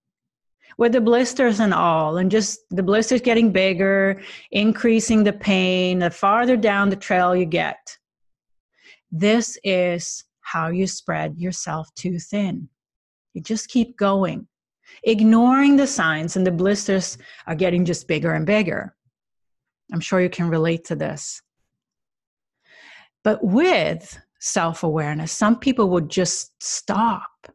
with 0.77 0.93
the 0.93 1.01
blisters 1.01 1.59
and 1.59 1.73
all, 1.73 2.17
and 2.17 2.31
just 2.31 2.61
the 2.71 2.81
blisters 2.81 3.21
getting 3.21 3.51
bigger, 3.51 4.21
increasing 4.51 5.23
the 5.23 5.33
pain, 5.33 6.00
the 6.00 6.09
farther 6.09 6.57
down 6.57 6.89
the 6.89 6.95
trail 6.95 7.35
you 7.35 7.45
get. 7.45 7.97
This 9.11 9.57
is 9.63 10.23
how 10.39 10.69
you 10.69 10.88
spread 10.88 11.38
yourself 11.38 11.93
too 11.95 12.17
thin. 12.17 12.69
You 13.33 13.41
just 13.41 13.69
keep 13.69 13.97
going, 13.97 14.47
ignoring 15.03 15.75
the 15.75 15.88
signs, 15.88 16.38
and 16.38 16.47
the 16.47 16.51
blisters 16.51 17.17
are 17.47 17.55
getting 17.55 17.85
just 17.85 18.07
bigger 18.07 18.33
and 18.33 18.45
bigger. 18.45 18.95
I'm 19.93 20.00
sure 20.00 20.21
you 20.21 20.29
can 20.29 20.50
relate 20.50 20.85
to 20.85 20.95
this. 20.95 21.41
But 23.23 23.43
with 23.43 24.19
self 24.39 24.83
awareness, 24.83 25.31
some 25.31 25.59
people 25.59 25.89
would 25.89 26.09
just 26.09 26.51
stop, 26.61 27.47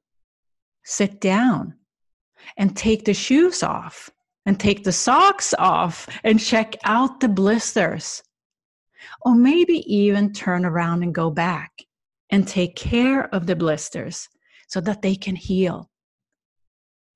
sit 0.85 1.20
down, 1.20 1.75
and 2.56 2.76
take 2.76 3.04
the 3.04 3.14
shoes 3.14 3.62
off 3.62 4.11
and 4.44 4.58
take 4.58 4.85
the 4.85 4.92
socks 4.92 5.52
off 5.58 6.08
and 6.23 6.40
check 6.40 6.76
out 6.85 7.20
the 7.20 7.28
blisters. 7.28 8.23
Or 9.23 9.35
maybe 9.35 9.78
even 9.92 10.32
turn 10.32 10.64
around 10.64 11.02
and 11.02 11.14
go 11.14 11.30
back 11.30 11.73
and 12.30 12.46
take 12.46 12.76
care 12.76 13.32
of 13.35 13.46
the 13.46 13.56
blisters 13.56 14.28
so 14.68 14.80
that 14.82 15.02
they 15.02 15.16
can 15.16 15.37
heal. 15.37 15.90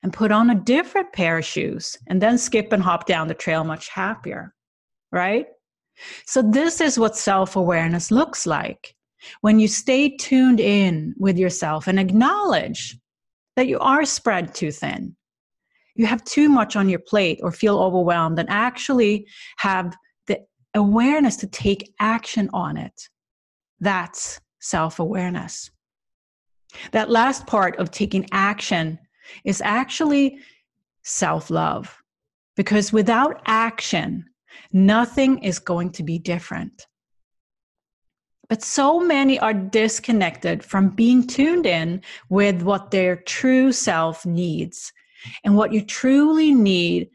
And 0.02 0.12
put 0.12 0.32
on 0.32 0.50
a 0.50 0.54
different 0.54 1.12
pair 1.12 1.38
of 1.38 1.44
shoes 1.44 1.96
and 2.08 2.20
then 2.20 2.38
skip 2.38 2.72
and 2.72 2.82
hop 2.82 3.06
down 3.06 3.28
the 3.28 3.34
trail 3.34 3.64
much 3.64 3.88
happier, 3.88 4.54
right? 5.12 5.46
So, 6.26 6.42
this 6.42 6.80
is 6.80 6.98
what 6.98 7.16
self 7.16 7.56
awareness 7.56 8.10
looks 8.10 8.46
like 8.46 8.94
when 9.40 9.58
you 9.58 9.68
stay 9.68 10.16
tuned 10.16 10.60
in 10.60 11.14
with 11.18 11.38
yourself 11.38 11.86
and 11.86 11.98
acknowledge 11.98 12.96
that 13.56 13.68
you 13.68 13.78
are 13.78 14.04
spread 14.04 14.54
too 14.54 14.70
thin. 14.70 15.16
You 15.94 16.06
have 16.06 16.24
too 16.24 16.48
much 16.48 16.76
on 16.76 16.88
your 16.88 17.00
plate 17.00 17.40
or 17.42 17.52
feel 17.52 17.78
overwhelmed, 17.78 18.38
and 18.38 18.48
actually 18.48 19.26
have 19.58 19.96
the 20.26 20.40
awareness 20.74 21.36
to 21.36 21.46
take 21.46 21.92
action 22.00 22.48
on 22.52 22.76
it. 22.76 23.08
That's 23.80 24.40
self 24.60 24.98
awareness. 24.98 25.70
That 26.92 27.10
last 27.10 27.46
part 27.46 27.76
of 27.78 27.90
taking 27.90 28.26
action 28.32 28.98
is 29.44 29.60
actually 29.60 30.38
self 31.02 31.50
love. 31.50 31.96
Because 32.56 32.92
without 32.92 33.40
action, 33.46 34.24
Nothing 34.72 35.42
is 35.42 35.58
going 35.58 35.90
to 35.92 36.02
be 36.02 36.18
different. 36.18 36.86
But 38.48 38.62
so 38.64 38.98
many 38.98 39.38
are 39.38 39.54
disconnected 39.54 40.64
from 40.64 40.88
being 40.88 41.26
tuned 41.26 41.66
in 41.66 42.02
with 42.28 42.62
what 42.62 42.90
their 42.90 43.16
true 43.16 43.70
self 43.70 44.26
needs 44.26 44.92
and 45.44 45.56
what 45.56 45.72
you 45.72 45.84
truly 45.84 46.52
need 46.52 47.10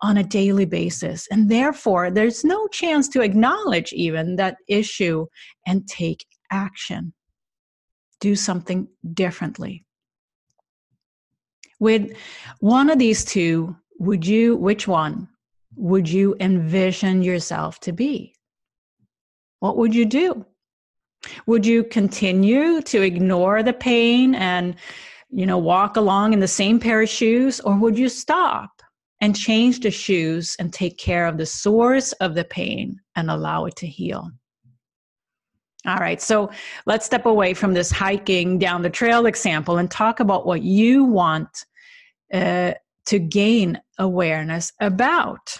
on 0.00 0.18
a 0.18 0.22
daily 0.22 0.66
basis. 0.66 1.26
And 1.30 1.48
therefore, 1.48 2.10
there's 2.10 2.44
no 2.44 2.68
chance 2.68 3.08
to 3.08 3.22
acknowledge 3.22 3.92
even 3.94 4.36
that 4.36 4.58
issue 4.68 5.26
and 5.66 5.88
take 5.88 6.26
action. 6.50 7.14
Do 8.20 8.36
something 8.36 8.88
differently. 9.14 9.84
With 11.80 12.16
one 12.60 12.90
of 12.90 12.98
these 12.98 13.24
two, 13.24 13.76
would 13.98 14.26
you, 14.26 14.56
which 14.56 14.86
one 14.86 15.28
would 15.76 16.08
you 16.08 16.34
envision 16.40 17.22
yourself 17.22 17.78
to 17.80 17.92
be? 17.92 18.34
What 19.60 19.76
would 19.76 19.94
you 19.94 20.04
do? 20.04 20.44
Would 21.46 21.66
you 21.66 21.84
continue 21.84 22.80
to 22.82 23.02
ignore 23.02 23.62
the 23.62 23.72
pain 23.72 24.34
and, 24.34 24.76
you 25.30 25.46
know, 25.46 25.58
walk 25.58 25.96
along 25.96 26.32
in 26.32 26.40
the 26.40 26.48
same 26.48 26.78
pair 26.78 27.02
of 27.02 27.08
shoes? 27.08 27.60
Or 27.60 27.76
would 27.76 27.98
you 27.98 28.08
stop 28.08 28.82
and 29.20 29.36
change 29.36 29.80
the 29.80 29.90
shoes 29.90 30.56
and 30.58 30.72
take 30.72 30.98
care 30.98 31.26
of 31.26 31.38
the 31.38 31.46
source 31.46 32.12
of 32.12 32.34
the 32.34 32.44
pain 32.44 33.00
and 33.14 33.30
allow 33.30 33.64
it 33.64 33.76
to 33.76 33.86
heal? 33.86 34.30
All 35.86 35.98
right, 35.98 36.20
so 36.20 36.50
let's 36.84 37.06
step 37.06 37.26
away 37.26 37.54
from 37.54 37.72
this 37.72 37.92
hiking 37.92 38.58
down 38.58 38.82
the 38.82 38.90
trail 38.90 39.26
example 39.26 39.78
and 39.78 39.88
talk 39.88 40.18
about 40.18 40.44
what 40.44 40.62
you 40.62 41.04
want 41.04 41.64
uh, 42.32 42.72
to 43.06 43.18
gain 43.20 43.80
awareness 43.98 44.72
about 44.80 45.56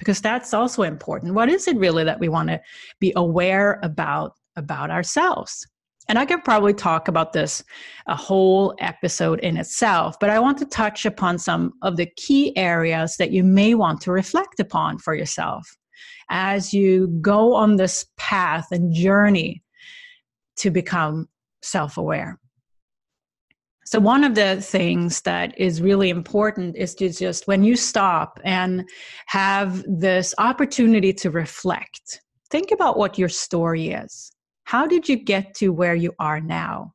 because 0.00 0.20
that's 0.20 0.52
also 0.52 0.82
important. 0.82 1.34
What 1.34 1.48
is 1.48 1.68
it 1.68 1.76
really 1.76 2.02
that 2.02 2.18
we 2.18 2.28
want 2.28 2.48
to 2.48 2.60
be 2.98 3.12
aware 3.14 3.78
about 3.84 4.32
about 4.56 4.90
ourselves? 4.90 5.64
And 6.08 6.18
i 6.18 6.26
could 6.26 6.42
probably 6.42 6.74
talk 6.74 7.06
about 7.06 7.34
this 7.34 7.62
a 8.08 8.16
whole 8.16 8.74
episode 8.80 9.38
in 9.40 9.56
itself 9.56 10.16
but 10.18 10.28
i 10.28 10.40
want 10.40 10.58
to 10.58 10.64
touch 10.64 11.06
upon 11.06 11.38
some 11.38 11.72
of 11.82 11.96
the 11.96 12.06
key 12.16 12.56
areas 12.56 13.16
that 13.18 13.30
you 13.30 13.44
may 13.44 13.74
want 13.74 14.00
to 14.00 14.10
reflect 14.10 14.58
upon 14.58 14.98
for 14.98 15.14
yourself 15.14 15.68
as 16.28 16.74
you 16.74 17.06
go 17.20 17.54
on 17.54 17.76
this 17.76 18.06
path 18.16 18.66
and 18.72 18.92
journey 18.92 19.62
to 20.56 20.70
become 20.70 21.28
self-aware 21.62 22.40
so, 23.90 23.98
one 23.98 24.22
of 24.22 24.36
the 24.36 24.62
things 24.62 25.22
that 25.22 25.58
is 25.58 25.82
really 25.82 26.10
important 26.10 26.76
is 26.76 26.94
to 26.94 27.10
just 27.10 27.48
when 27.48 27.64
you 27.64 27.74
stop 27.74 28.38
and 28.44 28.88
have 29.26 29.82
this 29.88 30.32
opportunity 30.38 31.12
to 31.14 31.28
reflect, 31.32 32.20
think 32.50 32.70
about 32.70 32.96
what 32.96 33.18
your 33.18 33.28
story 33.28 33.88
is. 33.88 34.30
How 34.62 34.86
did 34.86 35.08
you 35.08 35.16
get 35.16 35.54
to 35.54 35.70
where 35.70 35.96
you 35.96 36.14
are 36.20 36.40
now? 36.40 36.94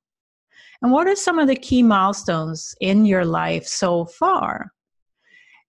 And 0.81 0.89
what 0.89 1.05
are 1.05 1.17
some 1.17 1.37
of 1.37 1.49
the 1.49 1.57
key 1.57 1.83
milestones 1.83 2.73
in 2.79 3.03
your 3.03 3.25
life 3.25 3.67
so 3.67 4.05
far? 4.05 4.71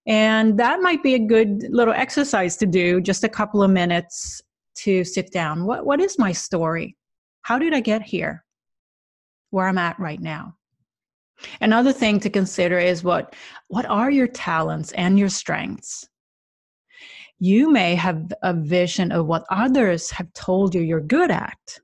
And 0.07 0.57
that 0.61 0.81
might 0.81 1.03
be 1.03 1.15
a 1.15 1.27
good 1.27 1.67
little 1.71 1.95
exercise 1.95 2.57
to 2.59 2.67
do, 2.67 3.01
just 3.01 3.25
a 3.25 3.29
couple 3.29 3.65
of 3.65 3.73
minutes 3.73 4.41
to 4.77 5.03
sit 5.03 5.33
down. 5.33 5.65
What, 5.65 5.87
what 5.87 6.01
is 6.01 6.21
my 6.21 6.31
story? 6.31 6.97
How 7.43 7.59
did 7.59 7.75
I 7.75 7.81
get 7.81 8.03
here? 8.03 8.45
Where 9.51 9.67
I'm 9.67 9.79
at 9.79 9.99
right 9.99 10.21
now? 10.21 10.55
Another 11.61 11.93
thing 11.93 12.21
to 12.21 12.31
consider 12.31 12.79
is 12.79 13.05
what 13.05 13.35
what 13.69 13.87
are 13.87 14.11
your 14.11 14.27
talents 14.27 14.93
and 14.93 15.19
your 15.19 15.29
strengths? 15.29 16.09
You 17.39 17.71
may 17.71 17.95
have 17.95 18.33
a 18.43 18.55
vision 18.55 19.13
of 19.13 19.27
what 19.27 19.45
others 19.51 20.11
have 20.11 20.33
told 20.33 20.75
you 20.75 20.81
you're 20.81 21.01
good 21.01 21.31
at. 21.31 21.79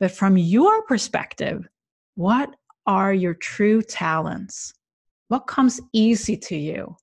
But 0.00 0.10
from 0.10 0.38
your 0.38 0.82
perspective, 0.84 1.66
what 2.14 2.54
are 2.86 3.12
your 3.12 3.34
true 3.34 3.82
talents? 3.82 4.72
What 5.28 5.46
comes 5.46 5.80
easy 5.92 6.36
to 6.38 6.56
you? 6.56 6.96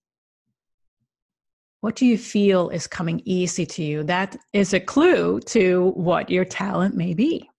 What 1.82 1.96
do 1.96 2.06
you 2.06 2.18
feel 2.18 2.70
is 2.70 2.86
coming 2.88 3.22
easy 3.26 3.66
to 3.66 3.84
you? 3.84 4.04
That 4.04 4.38
is 4.54 4.74
a 4.74 4.80
clue 4.80 5.40
to 5.42 5.92
what 5.96 6.30
your 6.30 6.46
talent 6.46 6.96
may 6.96 7.14
be. 7.14 7.50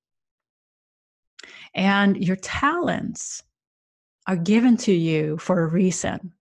And 1.75 2.17
your 2.17 2.37
talents 2.37 3.43
are 4.27 4.37
given 4.37 4.77
to 4.79 4.93
you 4.93 5.37
for 5.39 5.63
a 5.63 5.67
reason. 5.67 6.33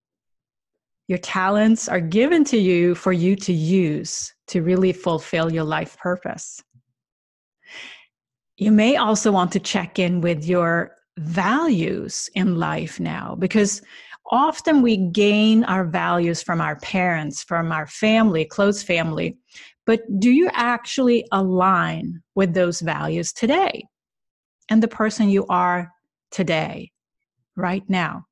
Your 1.07 1.17
talents 1.17 1.89
are 1.89 1.99
given 1.99 2.43
to 2.45 2.57
you 2.57 2.95
for 2.95 3.11
you 3.11 3.35
to 3.35 3.53
use 3.53 4.33
to 4.47 4.61
really 4.61 4.93
fulfill 4.93 5.51
your 5.51 5.63
life 5.63 5.97
purpose. 5.97 6.63
You 8.57 8.71
may 8.71 8.95
also 8.95 9.31
want 9.31 9.51
to 9.53 9.59
check 9.59 9.99
in 9.99 10.21
with 10.21 10.45
your 10.45 10.95
values 11.17 12.29
in 12.35 12.57
life 12.57 12.99
now 12.99 13.35
because 13.37 13.81
often 14.31 14.81
we 14.81 14.97
gain 14.97 15.63
our 15.65 15.83
values 15.83 16.41
from 16.41 16.61
our 16.61 16.77
parents, 16.77 17.43
from 17.43 17.71
our 17.71 17.87
family, 17.87 18.45
close 18.45 18.81
family. 18.81 19.37
But 19.85 20.01
do 20.19 20.31
you 20.31 20.49
actually 20.53 21.25
align 21.31 22.21
with 22.35 22.53
those 22.53 22.79
values 22.79 23.33
today 23.33 23.83
and 24.69 24.81
the 24.81 24.87
person 24.87 25.29
you 25.29 25.45
are 25.47 25.91
today, 26.31 26.91
right 27.61 27.83
now? 27.87 28.25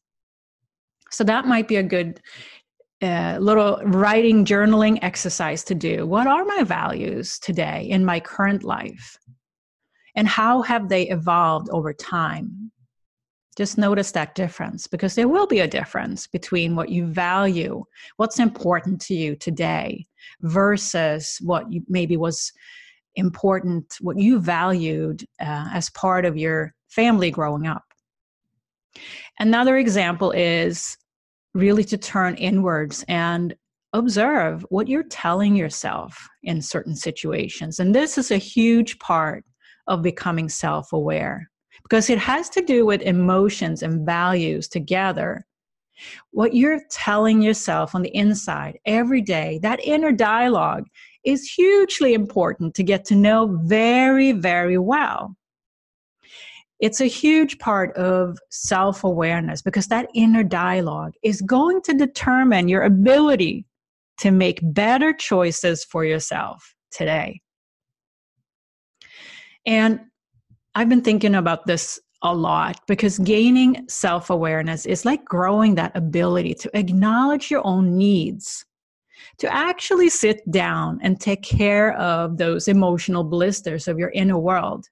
So 1.12 1.24
that 1.24 1.46
might 1.46 1.68
be 1.68 1.78
a 1.78 1.84
good 1.84 2.20
uh, 3.02 3.38
little 3.40 3.80
writing, 3.86 4.44
journaling 4.44 5.00
exercise 5.02 5.64
to 5.66 5.76
do. 5.76 6.06
What 6.06 6.28
are 6.28 6.44
my 6.44 6.64
values 6.64 7.40
today 7.40 7.88
in 7.90 8.04
my 8.04 8.20
current 8.20 8.64
life? 8.64 9.18
And 10.16 10.28
how 10.28 10.62
have 10.64 10.90
they 10.90 11.08
evolved 11.08 11.70
over 11.70 11.94
time? 11.94 12.72
Just 13.58 13.78
notice 13.78 14.12
that 14.12 14.36
difference 14.36 14.88
because 14.88 15.16
there 15.16 15.28
will 15.28 15.48
be 15.48 15.60
a 15.60 15.68
difference 15.68 16.28
between 16.28 16.76
what 16.76 16.90
you 16.90 17.06
value, 17.06 17.84
what's 18.18 18.40
important 18.40 19.02
to 19.02 19.14
you 19.14 19.36
today, 19.36 20.06
versus 20.42 21.38
what 21.42 21.72
you, 21.72 21.84
maybe 21.88 22.18
was 22.18 22.52
important, 23.16 23.98
what 24.02 24.18
you 24.18 24.40
valued 24.40 25.24
uh, 25.42 25.70
as 25.74 25.90
part 25.90 26.26
of 26.26 26.38
your 26.38 26.74
family 26.90 27.32
growing 27.32 27.68
up. 27.68 27.84
Another 29.40 29.78
example 29.78 30.32
is 30.32 30.98
really 31.54 31.84
to 31.86 31.98
turn 31.98 32.36
inwards 32.36 33.04
and 33.08 33.56
observe 33.94 34.66
what 34.70 34.88
you're 34.88 35.04
telling 35.04 35.56
yourself 35.56 36.28
in 36.44 36.62
certain 36.62 36.96
situations. 36.96 37.80
And 37.80 37.94
this 37.94 38.18
is 38.18 38.32
a 38.32 38.38
huge 38.38 39.00
part 39.00 39.44
of 39.88 40.04
becoming 40.04 40.50
self 40.50 40.94
aware 40.94 41.50
because 41.84 42.10
it 42.10 42.20
has 42.20 42.50
to 42.50 42.62
do 42.62 42.86
with 42.86 43.02
emotions 43.02 43.82
and 43.82 44.06
values 44.06 44.68
together. 44.68 45.46
What 46.32 46.54
you're 46.54 46.82
telling 46.92 47.42
yourself 47.42 47.96
on 47.96 48.04
the 48.04 48.16
inside 48.16 48.80
every 48.86 49.22
day, 49.22 49.60
that 49.64 49.84
inner 49.84 50.12
dialogue, 50.12 50.86
is 51.26 51.50
hugely 51.50 52.14
important 52.14 52.74
to 52.76 52.84
get 52.84 53.04
to 53.06 53.16
know 53.16 53.60
very, 53.64 54.32
very 54.32 54.78
well. 54.78 55.36
It's 56.80 57.02
a 57.02 57.06
huge 57.06 57.60
part 57.60 57.96
of 57.98 58.38
self 58.50 59.04
awareness 59.04 59.62
because 59.62 59.88
that 59.88 60.10
inner 60.14 60.44
dialogue 60.44 61.14
is 61.24 61.42
going 61.42 61.82
to 61.84 61.94
determine 61.94 62.70
your 62.70 62.84
ability 62.84 63.66
to 64.20 64.32
make 64.32 64.60
better 64.62 65.14
choices 65.14 65.84
for 65.84 66.06
yourself 66.06 66.76
today. 66.92 67.42
And 69.66 70.00
I've 70.76 70.90
been 70.90 71.02
thinking 71.02 71.36
about 71.36 71.66
this 71.66 72.00
a 72.22 72.34
lot 72.34 72.80
because 72.88 73.18
gaining 73.20 73.88
self 73.88 74.30
awareness 74.30 74.86
is 74.86 75.06
like 75.06 75.24
growing 75.26 75.76
that 75.76 75.96
ability 75.96 76.54
to 76.56 76.78
acknowledge 76.78 77.52
your 77.52 77.66
own 77.66 77.98
needs, 77.98 78.66
to 79.40 79.54
actually 79.54 80.10
sit 80.10 80.50
down 80.52 81.00
and 81.02 81.20
take 81.20 81.44
care 81.44 81.94
of 81.98 82.38
those 82.38 82.68
emotional 82.68 83.24
blisters 83.24 83.88
of 83.88 83.98
your 83.98 84.12
inner 84.12 84.38
world, 84.38 84.88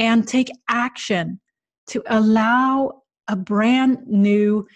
and 0.00 0.26
take 0.26 0.50
action 0.68 1.38
to 1.86 2.02
allow 2.08 3.02
a 3.28 3.36
brand 3.36 3.98
new 4.08 4.66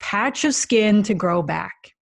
patch 0.00 0.44
of 0.44 0.54
skin 0.54 1.02
to 1.02 1.14
grow 1.14 1.42
back. 1.42 1.92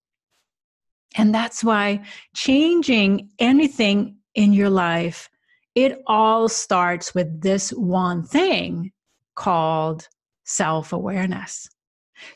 And 1.17 1.35
that's 1.35 1.65
why 1.65 2.05
changing 2.37 3.31
anything 3.41 4.19
in 4.37 4.53
your 4.53 4.71
life 4.71 5.29
it 5.75 6.03
all 6.07 6.49
starts 6.49 7.15
with 7.15 7.41
this 7.41 7.71
one 7.71 8.23
thing 8.25 8.93
called 9.35 10.09
self 10.45 10.93
awareness 10.93 11.69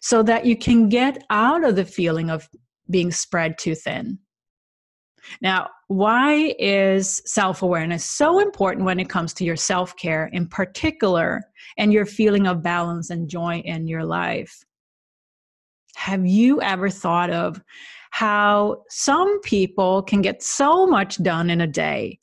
so 0.00 0.22
that 0.22 0.46
you 0.46 0.56
can 0.56 0.88
get 0.88 1.22
out 1.30 1.64
of 1.64 1.76
the 1.76 1.84
feeling 1.84 2.30
of 2.30 2.48
being 2.88 3.10
spread 3.10 3.58
too 3.58 3.74
thin. 3.74 4.18
Now, 5.40 5.70
why 5.88 6.54
is 6.58 7.22
self 7.26 7.62
awareness 7.62 8.04
so 8.04 8.40
important 8.40 8.86
when 8.86 8.98
it 8.98 9.08
comes 9.08 9.32
to 9.34 9.44
your 9.44 9.56
self 9.56 9.96
care 9.96 10.26
in 10.32 10.46
particular 10.46 11.42
and 11.76 11.92
your 11.92 12.06
feeling 12.06 12.46
of 12.46 12.62
balance 12.62 13.10
and 13.10 13.28
joy 13.28 13.58
in 13.64 13.86
your 13.86 14.04
life? 14.04 14.64
Have 15.96 16.26
you 16.26 16.60
ever 16.60 16.90
thought 16.90 17.30
of 17.30 17.60
how 18.14 18.84
some 18.90 19.40
people 19.40 20.00
can 20.00 20.22
get 20.22 20.40
so 20.40 20.86
much 20.86 21.20
done 21.20 21.50
in 21.50 21.60
a 21.60 21.66
day 21.66 22.20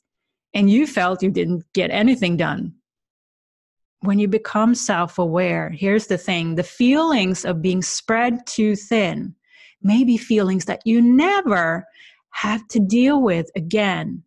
and 0.54 0.70
you 0.70 0.86
felt 0.86 1.22
you 1.22 1.30
didn't 1.30 1.64
get 1.74 1.90
anything 1.90 2.34
done. 2.34 2.72
When 4.00 4.18
you 4.18 4.26
become 4.26 4.74
self 4.74 5.18
aware, 5.18 5.68
here's 5.68 6.06
the 6.06 6.16
thing 6.16 6.54
the 6.54 6.62
feelings 6.62 7.44
of 7.44 7.60
being 7.60 7.82
spread 7.82 8.46
too 8.46 8.74
thin 8.74 9.34
may 9.82 10.02
be 10.02 10.16
feelings 10.16 10.64
that 10.64 10.80
you 10.86 11.02
never 11.02 11.84
have 12.32 12.66
to 12.68 12.80
deal 12.80 13.22
with 13.22 13.50
again 13.56 14.22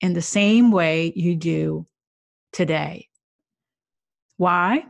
in 0.00 0.12
the 0.12 0.22
same 0.22 0.70
way 0.70 1.12
you 1.16 1.36
do 1.36 1.86
today. 2.52 3.08
Why? 4.36 4.84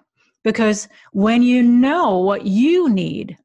Because 0.45 0.89
when 1.13 1.43
you 1.43 1.63
know 1.63 2.19
what 2.19 2.47
you 2.47 2.89
need, 2.89 3.37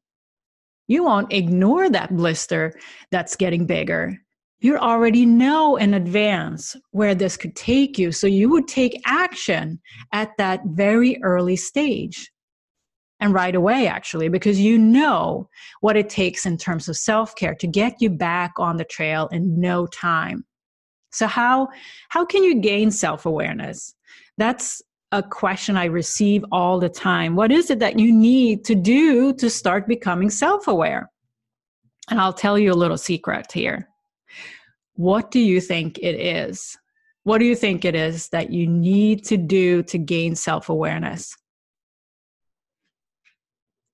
you 0.86 1.04
won't 1.04 1.32
ignore 1.32 1.88
that 1.88 2.14
blister 2.14 2.78
that's 3.10 3.36
getting 3.36 3.66
bigger 3.66 4.18
you 4.64 4.78
already 4.78 5.26
know 5.26 5.76
in 5.76 5.92
advance 5.92 6.74
where 6.92 7.14
this 7.14 7.36
could 7.36 7.54
take 7.54 7.98
you. 7.98 8.10
So 8.10 8.26
you 8.26 8.48
would 8.48 8.66
take 8.66 8.98
action 9.04 9.78
at 10.12 10.30
that 10.38 10.62
very 10.64 11.22
early 11.22 11.54
stage 11.54 12.32
and 13.24 13.32
right 13.32 13.54
away, 13.54 13.86
actually, 13.86 14.28
because 14.28 14.60
you 14.60 14.76
know 14.76 15.48
what 15.80 15.96
it 15.96 16.10
takes 16.10 16.44
in 16.44 16.58
terms 16.58 16.90
of 16.90 16.96
self 16.96 17.34
care 17.34 17.54
to 17.54 17.66
get 17.66 17.94
you 17.98 18.10
back 18.10 18.52
on 18.58 18.76
the 18.76 18.84
trail 18.84 19.28
in 19.32 19.58
no 19.58 19.86
time. 19.86 20.44
So, 21.10 21.26
how, 21.26 21.68
how 22.10 22.26
can 22.26 22.44
you 22.44 22.60
gain 22.60 22.90
self 22.90 23.24
awareness? 23.24 23.94
That's 24.36 24.82
a 25.10 25.22
question 25.22 25.78
I 25.78 25.86
receive 25.86 26.44
all 26.52 26.78
the 26.78 26.90
time. 26.90 27.34
What 27.34 27.50
is 27.50 27.70
it 27.70 27.78
that 27.78 27.98
you 27.98 28.12
need 28.12 28.62
to 28.66 28.74
do 28.74 29.32
to 29.34 29.48
start 29.48 29.88
becoming 29.88 30.28
self 30.28 30.68
aware? 30.68 31.10
And 32.10 32.20
I'll 32.20 32.34
tell 32.34 32.58
you 32.58 32.72
a 32.72 32.74
little 32.74 32.98
secret 32.98 33.50
here. 33.50 33.88
What 34.96 35.30
do 35.30 35.40
you 35.40 35.62
think 35.62 35.98
it 35.98 36.20
is? 36.20 36.76
What 37.22 37.38
do 37.38 37.46
you 37.46 37.56
think 37.56 37.86
it 37.86 37.94
is 37.94 38.28
that 38.28 38.52
you 38.52 38.66
need 38.66 39.24
to 39.24 39.38
do 39.38 39.82
to 39.84 39.96
gain 39.96 40.34
self 40.34 40.68
awareness? 40.68 41.34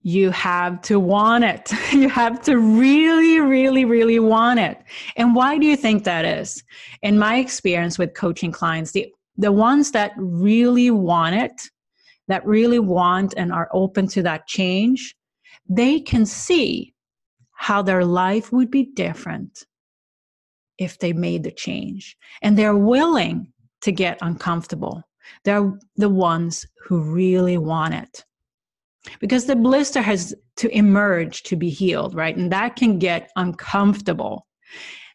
You 0.02 0.30
have 0.30 0.80
to 0.82 0.98
want 0.98 1.44
it. 1.44 1.72
You 1.92 2.08
have 2.08 2.40
to 2.42 2.58
really, 2.58 3.40
really, 3.40 3.84
really 3.84 4.18
want 4.18 4.60
it. 4.60 4.78
And 5.16 5.34
why 5.34 5.58
do 5.58 5.66
you 5.66 5.76
think 5.76 6.04
that 6.04 6.24
is? 6.24 6.62
In 7.02 7.18
my 7.18 7.36
experience 7.36 7.98
with 7.98 8.14
coaching 8.14 8.52
clients, 8.52 8.92
the, 8.92 9.12
the 9.36 9.52
ones 9.52 9.90
that 9.90 10.12
really 10.16 10.90
want 10.90 11.34
it, 11.34 11.68
that 12.28 12.46
really 12.46 12.78
want 12.78 13.34
and 13.36 13.52
are 13.52 13.68
open 13.72 14.06
to 14.08 14.22
that 14.22 14.46
change, 14.46 15.14
they 15.68 16.00
can 16.00 16.24
see 16.24 16.94
how 17.52 17.82
their 17.82 18.04
life 18.04 18.52
would 18.52 18.70
be 18.70 18.84
different 18.84 19.66
if 20.78 20.98
they 20.98 21.12
made 21.12 21.42
the 21.42 21.50
change. 21.50 22.16
And 22.40 22.56
they're 22.56 22.76
willing 22.76 23.52
to 23.82 23.92
get 23.92 24.18
uncomfortable. 24.22 25.02
They're 25.44 25.78
the 25.96 26.08
ones 26.08 26.66
who 26.86 27.02
really 27.02 27.58
want 27.58 27.94
it. 27.94 28.24
Because 29.18 29.46
the 29.46 29.56
blister 29.56 30.02
has 30.02 30.34
to 30.56 30.68
emerge 30.76 31.42
to 31.44 31.56
be 31.56 31.70
healed, 31.70 32.14
right? 32.14 32.36
And 32.36 32.52
that 32.52 32.76
can 32.76 32.98
get 32.98 33.30
uncomfortable. 33.36 34.46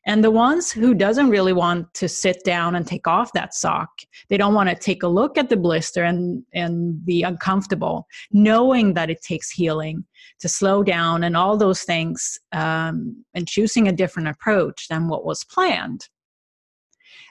and 0.08 0.24
the 0.24 0.32
ones 0.32 0.72
who 0.72 0.94
doesn't 0.94 1.30
really 1.30 1.54
want 1.54 1.92
to 1.96 2.08
sit 2.08 2.44
down 2.44 2.76
and 2.76 2.86
take 2.86 3.08
off 3.08 3.32
that 3.34 3.54
sock 3.54 3.90
they 4.30 4.38
don't 4.38 4.54
want 4.54 4.70
to 4.70 4.76
take 4.76 5.04
a 5.04 5.08
look 5.08 5.38
at 5.38 5.50
the 5.50 5.58
blister 5.58 6.04
and 6.04 6.44
and 6.54 7.04
be 7.06 7.24
uncomfortable 7.24 8.08
knowing 8.32 8.94
that 8.94 9.10
it 9.10 9.22
takes 9.22 9.50
healing 9.50 10.06
to 10.40 10.48
slow 10.48 10.84
down 10.84 11.24
and 11.24 11.36
all 11.36 11.58
those 11.58 11.84
things 11.84 12.40
um, 12.52 13.24
and 13.34 13.48
choosing 13.48 13.88
a 13.88 13.92
different 13.92 14.28
approach 14.28 14.88
than 14.90 15.08
what 15.08 15.26
was 15.26 15.44
planned 15.44 16.08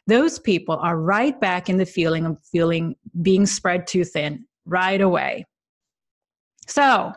those 0.06 0.38
people 0.38 0.76
are 0.76 0.98
right 0.98 1.40
back 1.40 1.68
in 1.68 1.78
the 1.78 1.86
feeling 1.86 2.26
of 2.26 2.38
feeling 2.52 2.94
being 3.22 3.46
spread 3.46 3.86
too 3.86 4.04
thin 4.04 4.44
right 4.66 5.00
away 5.00 5.44
so 6.66 7.12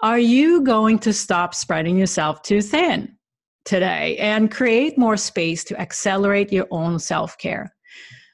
are 0.00 0.18
you 0.18 0.60
going 0.62 0.98
to 1.00 1.12
stop 1.12 1.54
spreading 1.54 1.96
yourself 1.96 2.42
too 2.42 2.60
thin 2.60 3.16
today 3.64 4.16
and 4.18 4.50
create 4.50 4.98
more 4.98 5.16
space 5.16 5.64
to 5.64 5.80
accelerate 5.80 6.52
your 6.52 6.66
own 6.70 6.98
self 6.98 7.38
care? 7.38 7.74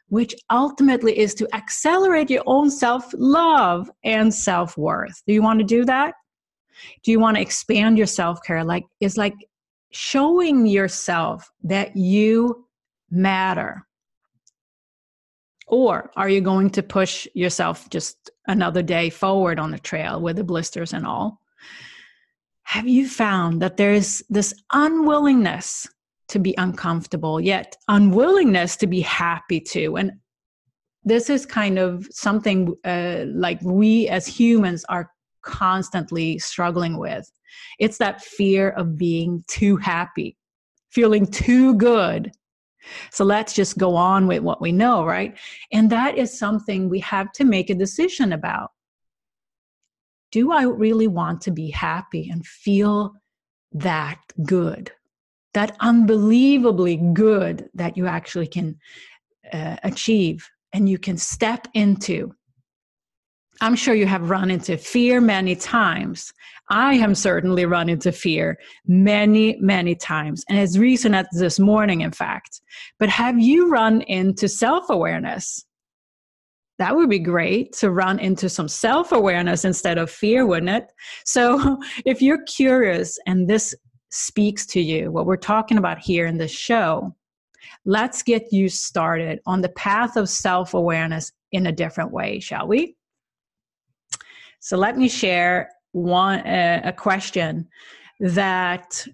Which 0.09 0.35
ultimately 0.51 1.17
is 1.17 1.35
to 1.35 1.49
accelerate 1.55 2.31
your 2.31 2.43
own 2.47 2.71
self 2.71 3.13
love 3.15 3.91
and 4.03 4.35
self 4.35 4.77
worth. 4.77 5.23
Do 5.27 5.33
you 5.33 5.43
want 5.43 5.61
to 5.61 5.65
do 5.65 5.85
that? 5.85 6.15
Do 7.05 7.13
you 7.13 7.21
want 7.21 7.37
to 7.37 7.43
expand 7.43 7.97
your 7.97 8.07
self 8.07 8.43
care? 8.43 8.65
Like, 8.65 8.85
it's 9.01 9.17
like 9.17 9.35
showing 9.93 10.67
yourself 10.67 11.49
that 11.65 11.97
you 11.97 12.67
matter. 13.11 13.87
Or 15.71 16.11
are 16.17 16.29
you 16.29 16.41
going 16.41 16.71
to 16.71 16.83
push 16.83 17.27
yourself 17.35 17.89
just 17.91 18.31
another 18.47 18.83
day 18.83 19.11
forward 19.11 19.59
on 19.59 19.71
the 19.71 19.79
trail 19.79 20.21
with 20.21 20.37
the 20.37 20.45
blisters 20.45 20.93
and 20.93 21.07
all? 21.07 21.41
have 22.71 22.87
you 22.87 23.09
found 23.09 23.61
that 23.61 23.77
there's 23.77 24.23
this 24.31 24.55
unwillingness 24.73 25.89
to 26.29 26.39
be 26.39 26.55
uncomfortable, 26.57 27.41
yet 27.41 27.77
unwillingness 27.89 28.77
to 28.77 28.87
be 28.87 29.01
happy 29.01 29.59
too? 29.59 29.97
And 29.97 30.13
this 31.03 31.29
is 31.29 31.45
kind 31.45 31.81
of 31.81 32.07
something 32.13 32.73
uh, 32.85 33.25
like 33.27 33.61
we 33.63 34.07
as 34.07 34.25
humans 34.25 34.85
are 34.89 35.11
constantly 35.43 36.39
struggling 36.39 36.97
with. 36.97 37.29
It's 37.81 37.99
that 37.99 38.23
fear 38.23 38.71
of 38.71 38.97
being 38.97 39.43
too 39.49 39.77
happy, 39.77 40.37
feeling 40.91 41.27
too 41.27 41.75
good. 41.75 42.31
So 43.11 43.25
let's 43.25 43.53
just 43.53 43.79
go 43.79 43.95
on 43.95 44.27
with 44.27 44.43
what 44.43 44.61
we 44.61 44.73
know, 44.73 45.05
right? 45.05 45.37
And 45.73 45.91
that 45.91 46.17
is 46.17 46.39
something 46.39 46.89
we 46.89 47.01
have 47.01 47.33
to 47.33 47.45
make 47.45 47.71
a 47.71 47.75
decision 47.75 48.33
about 48.33 48.71
do 50.33 50.53
I 50.53 50.63
really 50.63 51.09
want 51.09 51.41
to 51.43 51.51
be 51.51 51.71
happy 51.71 52.29
and 52.31 52.47
feel 52.47 53.15
that 53.73 54.21
good? 54.45 54.93
That 55.55 55.77
unbelievably 55.81 56.97
good 57.15 57.69
that 57.75 57.97
you 57.97 58.07
actually 58.07 58.47
can 58.47 58.79
uh, 59.53 59.77
achieve 59.83 60.49
and 60.73 60.89
you 60.89 60.99
can 60.99 61.17
step 61.17 61.67
into. 61.75 62.33
I'm 63.61 63.77
sure 63.77 63.95
you 63.95 64.07
have 64.07 64.31
run 64.31 64.51
into 64.51 64.77
fear 64.77 65.21
many 65.21 65.55
times. 65.55 66.33
I 66.71 66.95
have 66.95 67.19
certainly 67.19 67.67
run 67.67 67.89
into 67.89 68.13
fear 68.13 68.59
many, 68.87 69.57
many 69.61 69.95
times, 69.95 70.45
and 70.49 70.59
as 70.59 70.79
recent 70.79 71.15
as 71.15 71.27
this 71.33 71.59
morning, 71.59 72.01
in 72.01 72.13
fact. 72.13 72.61
But 72.99 73.09
have 73.09 73.39
you 73.39 73.71
run 73.71 74.03
into 74.03 74.49
self 74.49 74.89
awareness? 74.89 75.65
that 76.81 76.97
would 76.97 77.11
be 77.11 77.19
great 77.19 77.75
to 77.75 77.91
run 77.91 78.19
into 78.19 78.49
some 78.49 78.67
self 78.67 79.13
awareness 79.13 79.67
instead 79.67 79.99
of 79.99 80.11
fear, 80.11 80.47
wouldn't 80.47 80.71
it? 80.71 80.91
So, 81.27 81.79
if 82.07 82.23
you're 82.23 82.43
curious 82.45 83.19
and 83.27 83.47
this 83.47 83.75
speaks 84.11 84.65
to 84.67 84.81
you, 84.81 85.13
what 85.13 85.27
we're 85.27 85.37
talking 85.37 85.77
about 85.77 85.99
here 85.99 86.27
in 86.27 86.39
this 86.39 86.51
show, 86.51 87.15
let's 87.85 88.23
get 88.23 88.51
you 88.51 88.71
started 88.71 89.41
on 89.45 89.61
the 89.61 89.69
path 89.69 90.17
of 90.17 90.31
self 90.31 90.73
awareness 90.73 91.31
in 91.53 91.67
a 91.67 91.73
different 91.73 92.13
way, 92.13 92.41
shall 92.41 92.67
we? 92.67 92.97
So, 94.61 94.77
let 94.77 94.97
me 94.97 95.09
share 95.09 95.71
one 95.93 96.41
uh, 96.41 96.83
a 96.85 96.93
question 96.93 97.69
that 98.21 99.07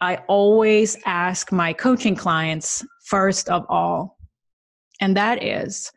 I 0.00 0.16
always 0.28 0.96
ask 1.04 1.52
my 1.52 1.72
coaching 1.72 2.14
clients 2.14 2.84
first 3.04 3.48
of 3.48 3.66
all, 3.68 4.16
and 5.00 5.16
that 5.16 5.42
is 5.42 5.90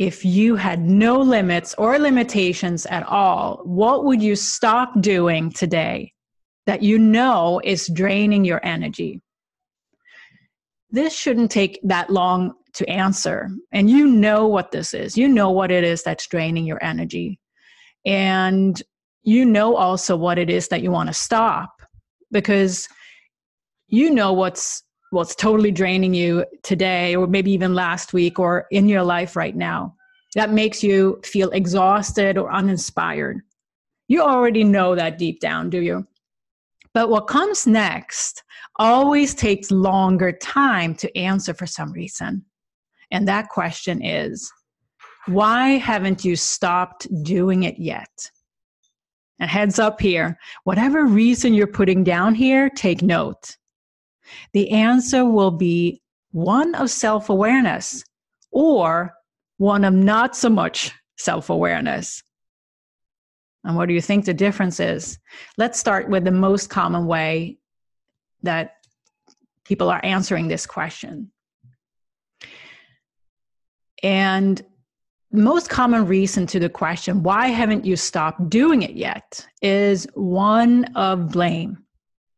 if 0.00 0.24
you 0.24 0.56
had 0.56 0.80
no 0.80 1.20
limits 1.20 1.74
or 1.76 1.98
limitations 1.98 2.86
at 2.86 3.06
all, 3.06 3.60
what 3.64 4.04
would 4.06 4.22
you 4.22 4.34
stop 4.34 4.98
doing 5.02 5.52
today 5.52 6.10
that 6.66 6.82
you 6.82 6.98
know 6.98 7.60
is 7.62 7.86
draining 7.92 8.42
your 8.42 8.64
energy? 8.64 9.20
This 10.90 11.14
shouldn't 11.14 11.50
take 11.50 11.78
that 11.84 12.08
long 12.08 12.54
to 12.72 12.88
answer. 12.88 13.50
And 13.72 13.90
you 13.90 14.06
know 14.06 14.46
what 14.46 14.70
this 14.70 14.94
is. 14.94 15.18
You 15.18 15.28
know 15.28 15.50
what 15.50 15.70
it 15.70 15.84
is 15.84 16.02
that's 16.02 16.26
draining 16.26 16.64
your 16.64 16.82
energy. 16.82 17.38
And 18.06 18.80
you 19.22 19.44
know 19.44 19.76
also 19.76 20.16
what 20.16 20.38
it 20.38 20.50
is 20.50 20.68
that 20.68 20.82
you 20.82 20.90
want 20.90 21.08
to 21.08 21.14
stop 21.14 21.82
because 22.30 22.88
you 23.88 24.10
know 24.10 24.32
what's 24.32 24.82
what's 25.10 25.34
totally 25.34 25.72
draining 25.72 26.14
you 26.14 26.44
today 26.62 27.16
or 27.16 27.26
maybe 27.26 27.50
even 27.50 27.74
last 27.74 28.12
week 28.12 28.38
or 28.38 28.66
in 28.70 28.88
your 28.88 29.02
life 29.02 29.34
right 29.34 29.56
now 29.56 29.94
that 30.34 30.52
makes 30.52 30.82
you 30.82 31.20
feel 31.24 31.50
exhausted 31.50 32.38
or 32.38 32.52
uninspired. 32.52 33.40
You 34.08 34.22
already 34.22 34.64
know 34.64 34.94
that 34.94 35.18
deep 35.18 35.40
down, 35.40 35.70
do 35.70 35.80
you? 35.80 36.06
But 36.94 37.10
what 37.10 37.26
comes 37.26 37.66
next 37.66 38.42
always 38.76 39.34
takes 39.34 39.70
longer 39.70 40.32
time 40.32 40.94
to 40.96 41.16
answer 41.16 41.54
for 41.54 41.66
some 41.66 41.92
reason. 41.92 42.44
And 43.10 43.26
that 43.28 43.48
question 43.48 44.04
is 44.04 44.50
why 45.26 45.70
haven't 45.70 46.24
you 46.24 46.36
stopped 46.36 47.06
doing 47.22 47.64
it 47.64 47.78
yet? 47.78 48.30
And 49.38 49.50
heads 49.50 49.78
up 49.78 50.00
here, 50.00 50.38
whatever 50.64 51.04
reason 51.06 51.54
you're 51.54 51.66
putting 51.66 52.04
down 52.04 52.34
here, 52.34 52.68
take 52.68 53.02
note. 53.02 53.56
The 54.52 54.70
answer 54.70 55.24
will 55.24 55.50
be 55.50 56.02
one 56.32 56.74
of 56.74 56.90
self 56.90 57.30
awareness 57.30 58.04
or 58.50 59.14
one 59.56 59.84
of 59.84 59.94
not 59.94 60.36
so 60.36 60.50
much 60.50 60.92
self 61.16 61.50
awareness. 61.50 62.22
And 63.64 63.76
what 63.76 63.88
do 63.88 63.94
you 63.94 64.00
think 64.00 64.24
the 64.24 64.34
difference 64.34 64.80
is? 64.80 65.18
Let's 65.58 65.78
start 65.78 66.08
with 66.08 66.24
the 66.24 66.30
most 66.30 66.70
common 66.70 67.06
way 67.06 67.58
that 68.42 68.76
people 69.64 69.90
are 69.90 70.00
answering 70.02 70.48
this 70.48 70.66
question. 70.66 71.30
And 74.02 74.62
most 75.32 75.68
common 75.68 76.06
reason 76.06 76.46
to 76.48 76.58
the 76.58 76.68
question, 76.68 77.22
why 77.22 77.48
haven't 77.48 77.84
you 77.84 77.96
stopped 77.96 78.50
doing 78.50 78.82
it 78.82 78.92
yet, 78.92 79.46
is 79.62 80.06
one 80.14 80.84
of 80.96 81.30
blame 81.30 81.84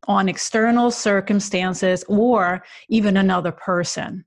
on 0.09 0.29
external 0.29 0.91
circumstances 0.91 2.05
or 2.09 2.63
even 2.89 3.17
another 3.17 3.53
person. 3.53 4.25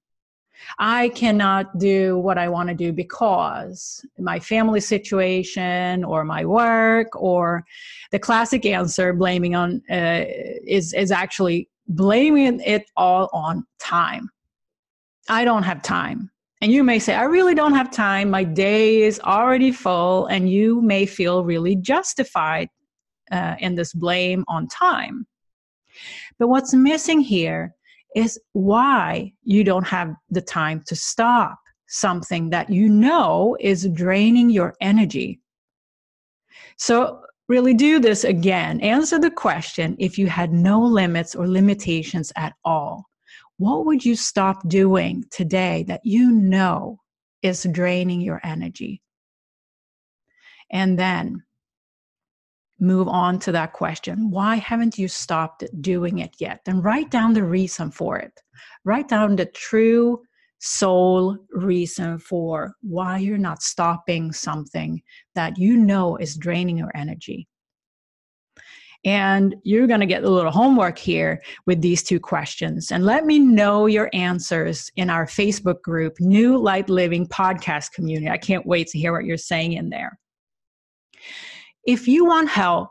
I 0.80 1.10
cannot 1.10 1.78
do 1.78 2.18
what 2.18 2.38
I 2.38 2.50
want 2.50 2.70
to 2.70 2.76
do 2.76 2.92
because 2.92 4.04
my 4.18 4.40
family 4.40 4.80
situation 4.80 6.04
or 6.04 6.24
my 6.24 6.46
work 6.46 7.10
or 7.16 7.66
the 8.12 8.20
classic 8.20 8.66
answer 8.66 9.14
blaming 9.14 9.54
on 9.56 9.84
uh, 9.92 10.24
is 10.66 10.94
is 10.94 11.12
actually 11.12 11.70
blaming 11.88 12.62
it 12.62 12.90
all 12.96 13.30
on 13.32 13.66
time. 13.80 14.32
I 15.30 15.46
don't 15.46 15.64
have 15.64 15.82
time. 15.82 16.32
And 16.62 16.72
you 16.72 16.84
may 16.84 17.00
say, 17.00 17.14
I 17.14 17.24
really 17.24 17.54
don't 17.54 17.74
have 17.74 17.92
time. 17.92 18.30
My 18.30 18.44
day 18.44 19.04
is 19.04 19.20
already 19.20 19.72
full. 19.72 20.26
And 20.28 20.50
you 20.50 20.82
may 20.82 21.06
feel 21.06 21.44
really 21.44 21.76
justified 21.76 22.70
uh, 23.32 23.56
in 23.60 23.76
this 23.76 23.94
blame 23.94 24.46
on 24.48 24.68
time. 24.68 25.28
But 26.40 26.48
what's 26.48 26.74
missing 26.74 27.22
here 27.22 27.74
is 28.16 28.40
why 28.54 29.34
you 29.44 29.64
don't 29.64 29.88
have 29.88 30.16
the 30.30 30.42
time 30.42 30.84
to 30.88 30.96
stop 30.96 31.60
something 31.88 32.50
that 32.50 32.70
you 32.70 32.90
know 32.90 33.56
is 33.60 33.88
draining 33.94 34.50
your 34.50 34.74
energy. 34.82 35.40
So, 36.78 37.22
really 37.48 37.74
do 37.74 38.00
this 38.00 38.24
again. 38.24 38.80
Answer 38.82 39.20
the 39.20 39.30
question 39.30 39.96
if 40.00 40.18
you 40.18 40.28
had 40.28 40.52
no 40.52 40.82
limits 40.82 41.36
or 41.36 41.48
limitations 41.48 42.34
at 42.36 42.54
all, 42.64 43.06
what 43.58 43.86
would 43.86 44.04
you 44.04 44.16
stop 44.16 44.68
doing 44.68 45.24
today 45.32 45.84
that 45.88 46.02
you 46.04 46.32
know 46.32 47.00
is 47.42 47.64
draining 47.72 48.22
your 48.22 48.42
energy? 48.44 49.02
And 50.72 51.00
then 51.00 51.44
move 52.80 53.08
on 53.08 53.40
to 53.40 53.54
that 53.54 53.72
question 53.72 54.30
why 54.30 54.58
haven't 54.58 54.98
you 54.98 55.08
stopped 55.08 55.64
doing 55.82 56.20
it 56.20 56.36
yet? 56.40 56.62
And 56.66 56.84
write 56.84 57.10
down 57.10 57.34
the 57.34 57.44
reason 57.44 57.92
for 57.92 58.18
it. 58.18 58.34
Write 58.84 59.08
down 59.08 59.36
the 59.36 59.46
true 59.46 60.22
soul 60.60 61.38
reason 61.52 62.18
for 62.18 62.74
why 62.82 63.20
you're 63.20 63.38
not 63.38 63.62
stopping 63.62 64.32
something 64.32 65.02
that 65.36 65.58
you 65.58 65.78
know 65.78 66.18
is 66.18 66.36
draining 66.36 66.78
your 66.78 66.92
energy 66.96 67.48
And 69.06 69.56
you're 69.64 69.86
going 69.86 70.00
to 70.00 70.08
get 70.08 70.24
a 70.24 70.30
little 70.30 70.52
homework 70.52 70.98
here 70.98 71.42
with 71.68 71.82
these 71.82 72.02
two 72.02 72.20
questions. 72.20 72.92
And 72.92 73.06
let 73.06 73.26
me 73.26 73.38
know 73.38 73.86
your 73.86 74.10
answers 74.14 74.92
in 74.96 75.12
our 75.12 75.28
Facebook 75.28 75.82
group, 75.84 76.20
New 76.20 76.58
Light 76.58 76.90
Living 76.90 77.28
Podcast 77.28 77.92
Community. 77.92 78.30
I 78.30 78.38
can't 78.38 78.66
wait 78.66 78.88
to 78.88 79.00
hear 79.00 79.14
what 79.14 79.26
you're 79.26 79.38
saying 79.38 79.74
in 79.74 79.90
there. 79.90 80.20
If 81.86 82.08
you 82.08 82.26
want 82.26 82.50
help 82.50 82.90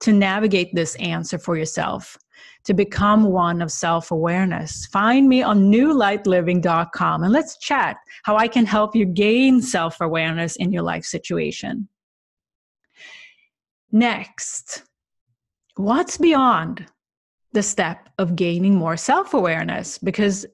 to 0.00 0.12
navigate 0.12 0.74
this 0.74 0.96
answer 0.96 1.38
for 1.38 1.56
yourself, 1.56 2.18
to 2.64 2.74
become 2.74 3.24
one 3.24 3.62
of 3.62 3.72
self 3.72 4.10
awareness, 4.10 4.86
find 4.86 5.28
me 5.28 5.42
on 5.42 5.72
newlightliving.com 5.72 7.24
and 7.24 7.32
let's 7.32 7.58
chat 7.58 7.96
how 8.24 8.36
I 8.36 8.48
can 8.48 8.66
help 8.66 8.94
you 8.94 9.04
gain 9.06 9.60
self 9.62 10.00
awareness 10.00 10.56
in 10.56 10.72
your 10.72 10.82
life 10.82 11.04
situation. 11.04 11.88
Next, 13.90 14.84
what's 15.76 16.18
beyond 16.18 16.86
the 17.52 17.62
step 17.62 18.08
of 18.18 18.36
gaining 18.36 18.74
more 18.74 18.96
self 18.96 19.34
awareness? 19.34 19.98
Because 19.98 20.46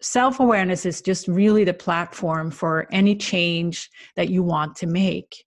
self 0.00 0.40
awareness 0.40 0.86
is 0.86 1.00
just 1.00 1.28
really 1.28 1.64
the 1.64 1.74
platform 1.74 2.50
for 2.50 2.86
any 2.90 3.14
change 3.16 3.90
that 4.16 4.28
you 4.28 4.42
want 4.42 4.76
to 4.76 4.86
make. 4.86 5.44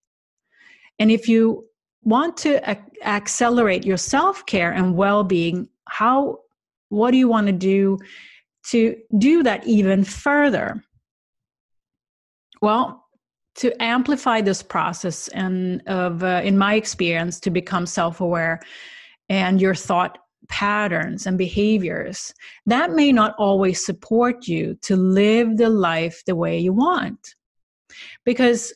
And 1.00 1.12
if 1.12 1.28
you 1.28 1.66
want 2.04 2.38
to 2.38 2.70
ac- 2.70 2.82
accelerate 3.04 3.86
your 3.86 3.98
self 3.98 4.46
care 4.46 4.72
and 4.72 4.96
well 4.96 5.24
being, 5.24 5.68
how, 5.88 6.40
what 6.90 7.12
do 7.12 7.18
you 7.18 7.28
want 7.28 7.48
to 7.48 7.54
do 7.54 7.98
to 8.68 8.96
do 9.18 9.44
that 9.44 9.66
even 9.66 10.04
further? 10.04 10.84
Well, 12.62 13.04
to 13.56 13.84
amplify 13.84 14.42
this 14.42 14.64
process 14.64 15.28
and 15.30 15.82
of 15.88 16.24
uh, 16.24 16.42
in 16.44 16.58
my 16.58 16.76
experience 16.76 17.40
to 17.42 17.52
become 17.52 17.86
self-aware 17.86 18.62
and 19.30 19.62
your 19.62 19.76
thought 19.76 20.18
patterns 20.50 21.26
and 21.26 21.38
behaviors 21.38 22.34
that 22.66 22.92
may 22.92 23.12
not 23.12 23.34
always 23.38 23.86
support 23.86 24.48
you 24.48 24.76
to 24.82 24.96
live 24.98 25.58
the 25.58 25.70
life 25.70 26.22
the 26.26 26.36
way 26.36 26.60
you 26.60 26.74
want 26.74 27.36
because 28.26 28.74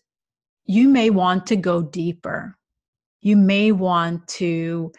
you 0.66 0.88
may 0.88 1.10
want 1.10 1.46
to 1.46 1.58
go 1.58 1.82
deeper 1.82 2.56
you 3.22 3.36
may 3.36 3.72
want 3.74 4.26
to 4.28 4.92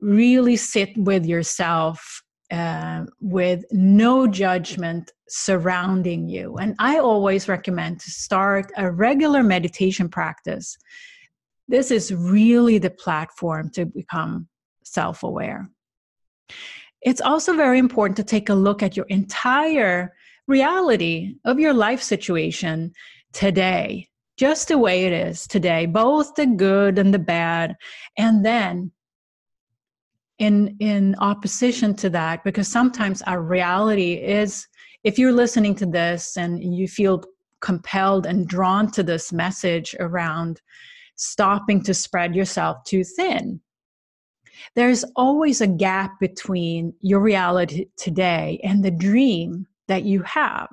really 0.00 0.56
sit 0.56 0.90
with 0.98 1.24
yourself 1.24 2.22
uh, 2.50 3.04
with 3.20 3.64
no 3.72 4.26
judgment 4.26 5.10
surrounding 5.28 6.28
you. 6.28 6.56
And 6.56 6.74
I 6.78 6.98
always 6.98 7.48
recommend 7.48 8.00
to 8.00 8.10
start 8.10 8.70
a 8.76 8.90
regular 8.90 9.42
meditation 9.42 10.08
practice. 10.08 10.76
This 11.68 11.90
is 11.90 12.14
really 12.14 12.78
the 12.78 12.90
platform 12.90 13.70
to 13.70 13.86
become 13.86 14.48
self 14.82 15.22
aware. 15.22 15.70
It's 17.02 17.20
also 17.20 17.54
very 17.54 17.78
important 17.78 18.16
to 18.16 18.24
take 18.24 18.48
a 18.48 18.54
look 18.54 18.82
at 18.82 18.96
your 18.96 19.06
entire 19.06 20.14
reality 20.46 21.34
of 21.44 21.58
your 21.58 21.74
life 21.74 22.02
situation 22.02 22.92
today, 23.32 24.08
just 24.36 24.68
the 24.68 24.78
way 24.78 25.04
it 25.04 25.12
is 25.12 25.46
today, 25.46 25.86
both 25.86 26.34
the 26.34 26.46
good 26.46 26.98
and 26.98 27.12
the 27.12 27.18
bad. 27.18 27.76
And 28.16 28.44
then 28.44 28.92
in 30.38 30.76
in 30.80 31.14
opposition 31.20 31.94
to 31.94 32.10
that 32.10 32.42
because 32.42 32.66
sometimes 32.66 33.22
our 33.22 33.40
reality 33.40 34.14
is 34.14 34.66
if 35.04 35.18
you're 35.18 35.32
listening 35.32 35.74
to 35.76 35.86
this 35.86 36.36
and 36.36 36.62
you 36.74 36.88
feel 36.88 37.22
compelled 37.60 38.26
and 38.26 38.48
drawn 38.48 38.90
to 38.90 39.02
this 39.02 39.32
message 39.32 39.94
around 40.00 40.60
stopping 41.16 41.82
to 41.84 41.94
spread 41.94 42.34
yourself 42.34 42.84
too 42.84 43.04
thin. 43.04 43.60
There's 44.74 45.04
always 45.16 45.60
a 45.60 45.66
gap 45.66 46.18
between 46.20 46.94
your 47.00 47.20
reality 47.20 47.86
today 47.96 48.60
and 48.62 48.84
the 48.84 48.90
dream 48.90 49.66
that 49.88 50.04
you 50.04 50.22
have. 50.22 50.68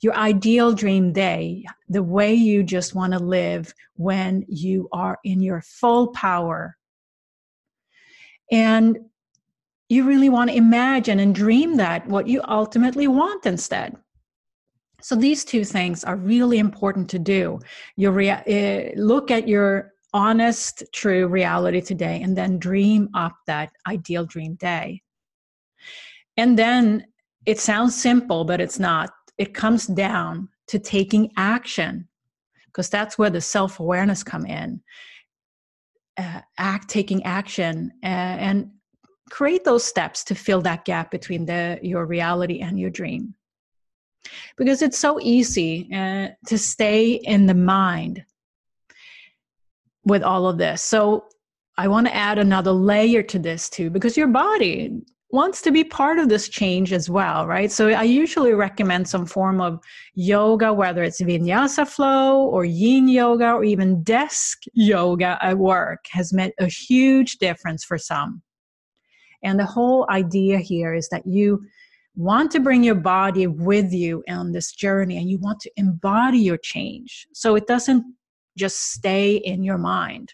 Your 0.00 0.14
ideal 0.14 0.72
dream 0.72 1.12
day 1.12 1.64
the 1.88 2.02
way 2.02 2.34
you 2.34 2.62
just 2.62 2.94
want 2.94 3.12
to 3.12 3.18
live 3.18 3.72
when 3.96 4.44
you 4.48 4.88
are 4.92 5.18
in 5.24 5.40
your 5.40 5.60
full 5.60 6.08
power. 6.08 6.76
And 8.50 8.98
you 9.88 10.04
really 10.04 10.30
want 10.30 10.50
to 10.50 10.56
imagine 10.56 11.20
and 11.20 11.34
dream 11.34 11.76
that 11.76 12.06
what 12.08 12.26
you 12.26 12.40
ultimately 12.48 13.06
want 13.06 13.44
instead. 13.44 13.96
So 15.04 15.14
these 15.14 15.44
two 15.44 15.66
things 15.66 16.02
are 16.02 16.16
really 16.16 16.58
important 16.58 17.10
to 17.10 17.18
do. 17.18 17.60
You 17.96 18.10
rea- 18.10 18.94
uh, 18.96 18.98
look 18.98 19.30
at 19.30 19.46
your 19.46 19.92
honest, 20.14 20.82
true 20.94 21.28
reality 21.28 21.82
today 21.82 22.22
and 22.22 22.34
then 22.34 22.58
dream 22.58 23.10
up 23.12 23.36
that 23.46 23.70
ideal 23.86 24.24
dream 24.24 24.54
day. 24.54 25.02
And 26.38 26.58
then 26.58 27.04
it 27.44 27.60
sounds 27.60 27.94
simple, 27.94 28.46
but 28.46 28.62
it's 28.62 28.78
not. 28.78 29.10
It 29.36 29.52
comes 29.52 29.86
down 29.86 30.48
to 30.68 30.78
taking 30.78 31.30
action 31.36 32.08
because 32.68 32.88
that's 32.88 33.18
where 33.18 33.28
the 33.28 33.42
self 33.42 33.80
awareness 33.80 34.22
come 34.22 34.46
in 34.46 34.80
uh, 36.16 36.40
act 36.56 36.88
taking 36.88 37.22
action 37.24 37.92
uh, 38.02 38.06
and 38.06 38.70
create 39.28 39.64
those 39.64 39.84
steps 39.84 40.24
to 40.24 40.34
fill 40.34 40.62
that 40.62 40.86
gap 40.86 41.10
between 41.10 41.44
the 41.44 41.78
your 41.82 42.06
reality 42.06 42.60
and 42.60 42.80
your 42.80 42.90
dream 42.90 43.34
because 44.56 44.82
it's 44.82 44.98
so 44.98 45.18
easy 45.20 45.88
uh, 45.94 46.28
to 46.46 46.58
stay 46.58 47.12
in 47.12 47.46
the 47.46 47.54
mind 47.54 48.24
with 50.04 50.22
all 50.22 50.46
of 50.46 50.58
this 50.58 50.82
so 50.82 51.24
i 51.78 51.88
want 51.88 52.06
to 52.06 52.14
add 52.14 52.38
another 52.38 52.72
layer 52.72 53.22
to 53.22 53.38
this 53.38 53.68
too 53.70 53.90
because 53.90 54.16
your 54.16 54.28
body 54.28 55.02
wants 55.34 55.60
to 55.60 55.72
be 55.72 55.82
part 55.82 56.20
of 56.20 56.28
this 56.28 56.48
change 56.48 56.92
as 56.92 57.10
well, 57.10 57.44
right? 57.44 57.72
So 57.72 57.88
I 57.88 58.04
usually 58.04 58.54
recommend 58.54 59.08
some 59.08 59.26
form 59.26 59.60
of 59.60 59.80
yoga, 60.14 60.72
whether 60.72 61.02
it's 61.02 61.20
vinyasa 61.20 61.88
flow 61.88 62.44
or 62.44 62.64
yin 62.64 63.08
yoga 63.08 63.50
or 63.50 63.64
even 63.64 64.04
desk 64.04 64.62
yoga 64.74 65.36
at 65.42 65.58
work 65.58 66.06
has 66.12 66.32
made 66.32 66.52
a 66.60 66.66
huge 66.66 67.38
difference 67.38 67.82
for 67.84 67.98
some. 67.98 68.42
And 69.42 69.58
the 69.58 69.66
whole 69.66 70.06
idea 70.08 70.58
here 70.58 70.94
is 70.94 71.08
that 71.08 71.26
you 71.26 71.66
want 72.16 72.50
to 72.52 72.60
bring 72.60 72.84
your 72.84 72.94
body 72.94 73.46
with 73.46 73.92
you 73.92 74.22
on 74.28 74.52
this 74.52 74.72
journey 74.72 75.16
and 75.16 75.28
you 75.28 75.38
want 75.38 75.60
to 75.60 75.70
embody 75.76 76.38
your 76.38 76.58
change. 76.58 77.26
So 77.32 77.56
it 77.56 77.66
doesn't 77.66 78.04
just 78.56 78.92
stay 78.92 79.36
in 79.36 79.62
your 79.64 79.78
mind. 79.78 80.32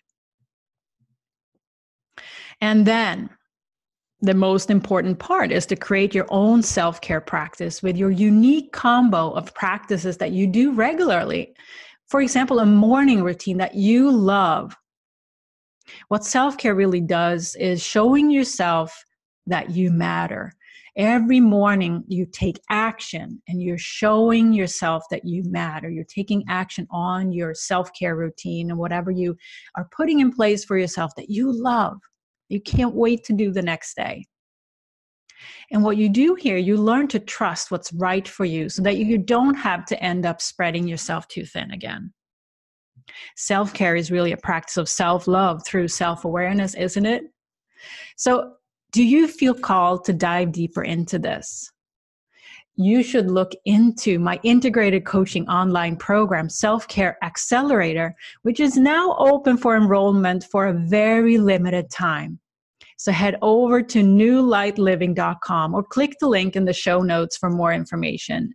And 2.60 2.86
then 2.86 3.30
the 4.20 4.34
most 4.34 4.70
important 4.70 5.18
part 5.18 5.50
is 5.50 5.64
to 5.66 5.76
create 5.76 6.14
your 6.14 6.26
own 6.28 6.62
self 6.62 7.00
care 7.00 7.22
practice 7.22 7.82
with 7.82 7.96
your 7.96 8.10
unique 8.10 8.72
combo 8.72 9.30
of 9.30 9.54
practices 9.54 10.18
that 10.18 10.32
you 10.32 10.46
do 10.46 10.72
regularly. 10.72 11.54
For 12.08 12.20
example, 12.20 12.58
a 12.58 12.66
morning 12.66 13.22
routine 13.22 13.56
that 13.58 13.74
you 13.74 14.10
love. 14.10 14.76
What 16.08 16.24
self 16.24 16.58
care 16.58 16.74
really 16.74 17.00
does 17.00 17.54
is 17.56 17.82
showing 17.82 18.30
yourself 18.30 19.04
that 19.46 19.70
you 19.70 19.90
matter. 19.90 20.52
Every 20.96 21.40
morning, 21.40 22.04
you 22.08 22.26
take 22.26 22.60
action 22.68 23.42
and 23.48 23.62
you're 23.62 23.78
showing 23.78 24.52
yourself 24.52 25.04
that 25.10 25.24
you 25.24 25.42
matter. 25.44 25.88
You're 25.88 26.04
taking 26.04 26.44
action 26.48 26.86
on 26.90 27.32
your 27.32 27.54
self 27.54 27.90
care 27.98 28.16
routine 28.16 28.70
and 28.70 28.78
whatever 28.78 29.10
you 29.10 29.36
are 29.76 29.88
putting 29.96 30.20
in 30.20 30.32
place 30.32 30.64
for 30.64 30.76
yourself 30.76 31.12
that 31.16 31.30
you 31.30 31.52
love 31.52 31.98
you 32.50 32.60
can't 32.60 32.94
wait 32.94 33.24
to 33.24 33.32
do 33.32 33.52
the 33.52 33.62
next 33.62 33.94
day. 33.94 34.26
And 35.70 35.82
what 35.82 35.96
you 35.96 36.10
do 36.10 36.34
here, 36.34 36.58
you 36.58 36.76
learn 36.76 37.08
to 37.08 37.18
trust 37.18 37.70
what's 37.70 37.92
right 37.94 38.26
for 38.28 38.44
you 38.44 38.68
so 38.68 38.82
that 38.82 38.98
you 38.98 39.16
don't 39.16 39.54
have 39.54 39.86
to 39.86 40.02
end 40.02 40.26
up 40.26 40.42
spreading 40.42 40.86
yourself 40.86 41.26
too 41.28 41.46
thin 41.46 41.70
again. 41.70 42.12
Self 43.36 43.72
care 43.72 43.96
is 43.96 44.10
really 44.10 44.32
a 44.32 44.36
practice 44.36 44.76
of 44.76 44.88
self 44.88 45.26
love 45.26 45.62
through 45.64 45.88
self 45.88 46.24
awareness, 46.24 46.74
isn't 46.74 47.06
it? 47.06 47.22
So, 48.16 48.54
do 48.90 49.02
you 49.02 49.28
feel 49.28 49.54
called 49.54 50.04
to 50.04 50.12
dive 50.12 50.52
deeper 50.52 50.82
into 50.82 51.18
this? 51.18 51.70
you 52.80 53.02
should 53.02 53.30
look 53.30 53.52
into 53.66 54.18
my 54.18 54.40
integrated 54.42 55.04
coaching 55.04 55.46
online 55.48 55.96
program, 55.96 56.48
Self 56.48 56.88
Care 56.88 57.18
Accelerator, 57.22 58.16
which 58.40 58.58
is 58.58 58.78
now 58.78 59.14
open 59.18 59.58
for 59.58 59.76
enrollment 59.76 60.44
for 60.44 60.66
a 60.66 60.72
very 60.72 61.36
limited 61.36 61.90
time. 61.90 62.40
So 62.96 63.12
head 63.12 63.36
over 63.42 63.82
to 63.82 64.02
newlightliving.com 64.02 65.74
or 65.74 65.82
click 65.82 66.14
the 66.20 66.28
link 66.28 66.56
in 66.56 66.64
the 66.64 66.72
show 66.72 67.00
notes 67.00 67.36
for 67.36 67.50
more 67.50 67.72
information. 67.72 68.52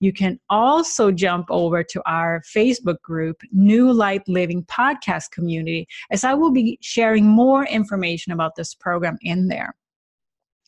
You 0.00 0.12
can 0.12 0.40
also 0.50 1.12
jump 1.12 1.46
over 1.48 1.84
to 1.84 2.02
our 2.04 2.42
Facebook 2.52 3.00
group, 3.02 3.40
New 3.52 3.92
Light 3.92 4.22
Living 4.26 4.64
Podcast 4.64 5.30
Community, 5.30 5.86
as 6.10 6.24
I 6.24 6.34
will 6.34 6.52
be 6.52 6.78
sharing 6.80 7.26
more 7.26 7.64
information 7.66 8.32
about 8.32 8.56
this 8.56 8.74
program 8.74 9.18
in 9.22 9.46
there. 9.46 9.74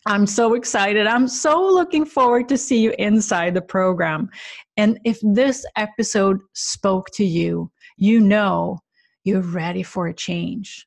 I'm 0.06 0.26
so 0.26 0.54
excited. 0.54 1.06
I'm 1.06 1.28
so 1.28 1.60
looking 1.62 2.04
forward 2.06 2.48
to 2.48 2.56
see 2.58 2.80
you 2.80 2.94
inside 2.98 3.54
the 3.54 3.62
program. 3.62 4.30
And 4.76 4.98
if 5.04 5.18
this 5.22 5.64
episode 5.76 6.40
spoke 6.54 7.10
to 7.12 7.24
you, 7.24 7.70
you 7.96 8.20
know 8.20 8.78
you're 9.24 9.42
ready 9.42 9.82
for 9.82 10.06
a 10.08 10.14
change. 10.14 10.86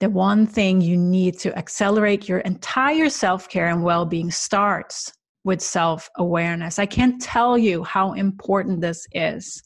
the 0.00 0.10
one 0.10 0.46
thing 0.46 0.80
you 0.80 0.96
need 0.96 1.38
to 1.38 1.56
accelerate 1.56 2.28
your 2.28 2.40
entire 2.40 3.08
self 3.08 3.48
care 3.48 3.68
and 3.68 3.82
well 3.82 4.04
being 4.04 4.30
starts 4.30 5.12
with 5.44 5.60
self 5.62 6.10
awareness. 6.18 6.78
I 6.78 6.86
can't 6.86 7.20
tell 7.20 7.56
you 7.56 7.82
how 7.84 8.12
important 8.12 8.80
this 8.80 9.06
is. 9.12 9.62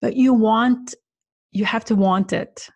But 0.00 0.16
you 0.16 0.34
want, 0.34 0.94
you 1.52 1.64
have 1.64 1.84
to 1.86 1.94
want 1.94 2.32
it. 2.32 2.68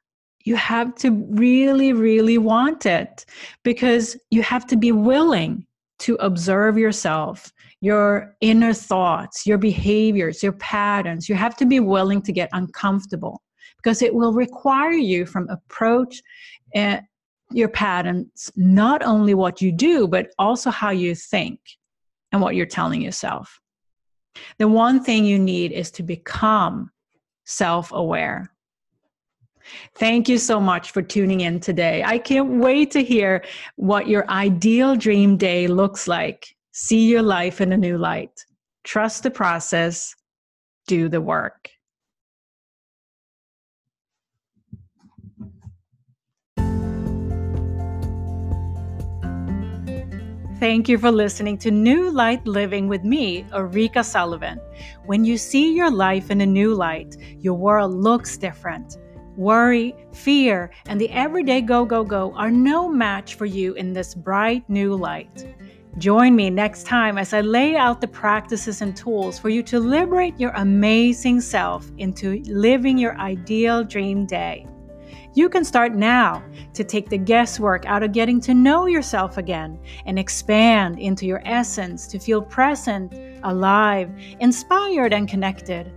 You 0.45 0.57
have 0.57 0.95
to 0.97 1.11
really, 1.31 1.93
really 1.93 2.39
want 2.39 2.87
it 2.87 3.25
because 3.63 4.17
you 4.31 4.43
have 4.43 4.67
to 4.67 4.77
be 4.77 4.93
willing 4.93 5.67
to 6.01 6.17
observe 6.17 6.77
yourself, 6.77 7.53
your 7.81 8.35
inner 8.41 8.75
thoughts, 8.75 9.47
your 9.47 9.59
behaviors, 9.59 10.43
your 10.43 10.53
patterns. 10.53 11.29
You 11.29 11.37
have 11.37 11.57
to 11.57 11.67
be 11.67 11.81
willing 11.81 12.23
to 12.23 12.33
get 12.33 12.49
uncomfortable 12.53 13.41
because 13.77 14.03
it 14.03 14.15
will 14.15 14.33
require 14.33 14.93
you 14.93 15.27
from 15.27 15.49
approach 15.49 16.23
uh, 16.75 16.99
your 17.53 17.69
patterns, 17.69 18.51
not 18.57 19.03
only 19.03 19.35
what 19.35 19.61
you 19.61 19.73
do, 19.73 20.09
but 20.09 20.29
also 20.39 20.71
how 20.71 20.91
you 20.91 21.15
think 21.15 21.61
and 22.33 22.41
what 22.41 22.55
you're 22.57 22.67
telling 22.67 23.03
yourself. 23.03 23.61
The 24.59 24.69
one 24.69 25.05
thing 25.05 25.25
you 25.25 25.39
need 25.39 25.73
is 25.73 25.91
to 25.93 26.03
become 26.03 26.91
self 27.45 27.93
aware. 27.93 28.52
Thank 29.97 30.29
you 30.29 30.39
so 30.39 30.61
much 30.61 30.91
for 30.91 31.03
tuning 31.03 31.41
in 31.41 31.61
today. 31.61 32.03
I 32.05 32.19
can't 32.19 32.61
wait 32.61 32.91
to 32.93 33.03
hear 33.03 33.45
what 33.77 34.09
your 34.09 34.29
ideal 34.31 34.97
dream 34.97 35.37
day 35.37 35.67
looks 35.67 36.09
like. 36.09 36.55
See 36.73 37.09
your 37.09 37.23
life 37.23 37.61
in 37.61 37.73
a 37.73 37.77
new 37.77 37.99
light. 37.99 38.45
Trust 38.85 39.23
the 39.23 39.31
process, 39.31 40.15
do 40.87 41.09
the 41.09 41.21
work. 41.21 41.71
Thank 50.63 50.89
you 50.89 50.97
for 50.97 51.11
listening 51.11 51.59
to 51.59 51.73
New 51.73 52.13
Light 52.13 52.47
Living 52.47 52.87
with 52.87 53.03
me, 53.03 53.45
Ulrika 53.53 54.05
Sullivan. 54.05 54.61
When 55.07 55.25
you 55.25 55.37
see 55.37 55.75
your 55.75 55.91
life 55.91 56.31
in 56.31 56.41
a 56.41 56.47
new 56.47 56.73
light, 56.73 57.17
your 57.41 57.55
world 57.55 57.93
looks 57.93 58.37
different. 58.37 58.97
Worry, 59.37 59.95
fear, 60.13 60.71
and 60.87 61.01
the 61.01 61.11
everyday 61.11 61.63
go, 61.63 61.85
go, 61.85 62.05
go 62.05 62.33
are 62.35 62.51
no 62.51 62.89
match 62.89 63.35
for 63.37 63.47
you 63.47 63.73
in 63.75 63.93
this 63.93 64.15
bright 64.15 64.69
new 64.69 64.95
light. 64.95 65.47
Join 65.99 66.37
me 66.37 66.51
next 66.51 66.85
time 66.85 67.19
as 67.19 67.33
I 67.33 67.41
lay 67.41 67.77
out 67.77 68.01
the 68.01 68.09
practices 68.09 68.83
and 68.83 68.97
tools 68.97 69.39
for 69.39 69.49
you 69.49 69.63
to 69.65 69.79
liberate 69.79 70.39
your 70.39 70.53
amazing 70.53 71.41
self 71.41 71.91
into 71.99 72.43
living 72.47 72.99
your 72.99 73.17
ideal 73.19 73.85
dream 73.85 74.27
day. 74.27 74.67
You 75.35 75.49
can 75.49 75.65
start 75.65 75.95
now 75.95 76.43
to 76.75 76.85
take 76.85 77.09
the 77.09 77.17
guesswork 77.17 77.87
out 77.87 78.03
of 78.03 78.13
getting 78.13 78.39
to 78.43 78.53
know 78.53 78.85
yourself 78.85 79.39
again 79.39 79.79
and 80.05 80.19
expand 80.19 80.99
into 80.99 81.25
your 81.25 81.41
essence 81.47 82.07
to 82.09 82.19
feel 82.19 82.43
present, 82.43 83.15
alive, 83.43 84.11
inspired, 84.41 85.15
and 85.15 85.27
connected. 85.27 85.91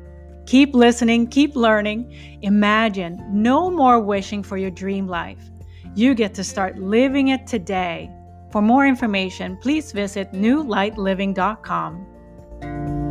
Keep 0.46 0.76
listening, 0.76 1.28
keep 1.28 1.56
learning. 1.56 2.14
Imagine 2.42 3.24
no 3.32 3.70
more 3.70 4.00
wishing 4.00 4.44
for 4.44 4.58
your 4.58 4.72
dream 4.72 5.08
life. 5.08 5.50
You 5.96 6.14
get 6.14 6.34
to 6.36 6.44
start 6.44 6.78
living 6.78 7.30
it 7.30 7.48
today. 7.48 8.12
For 8.52 8.62
more 8.62 8.86
information, 8.86 9.58
please 9.58 9.92
visit 9.92 10.32
newlightliving.com. 10.34 13.05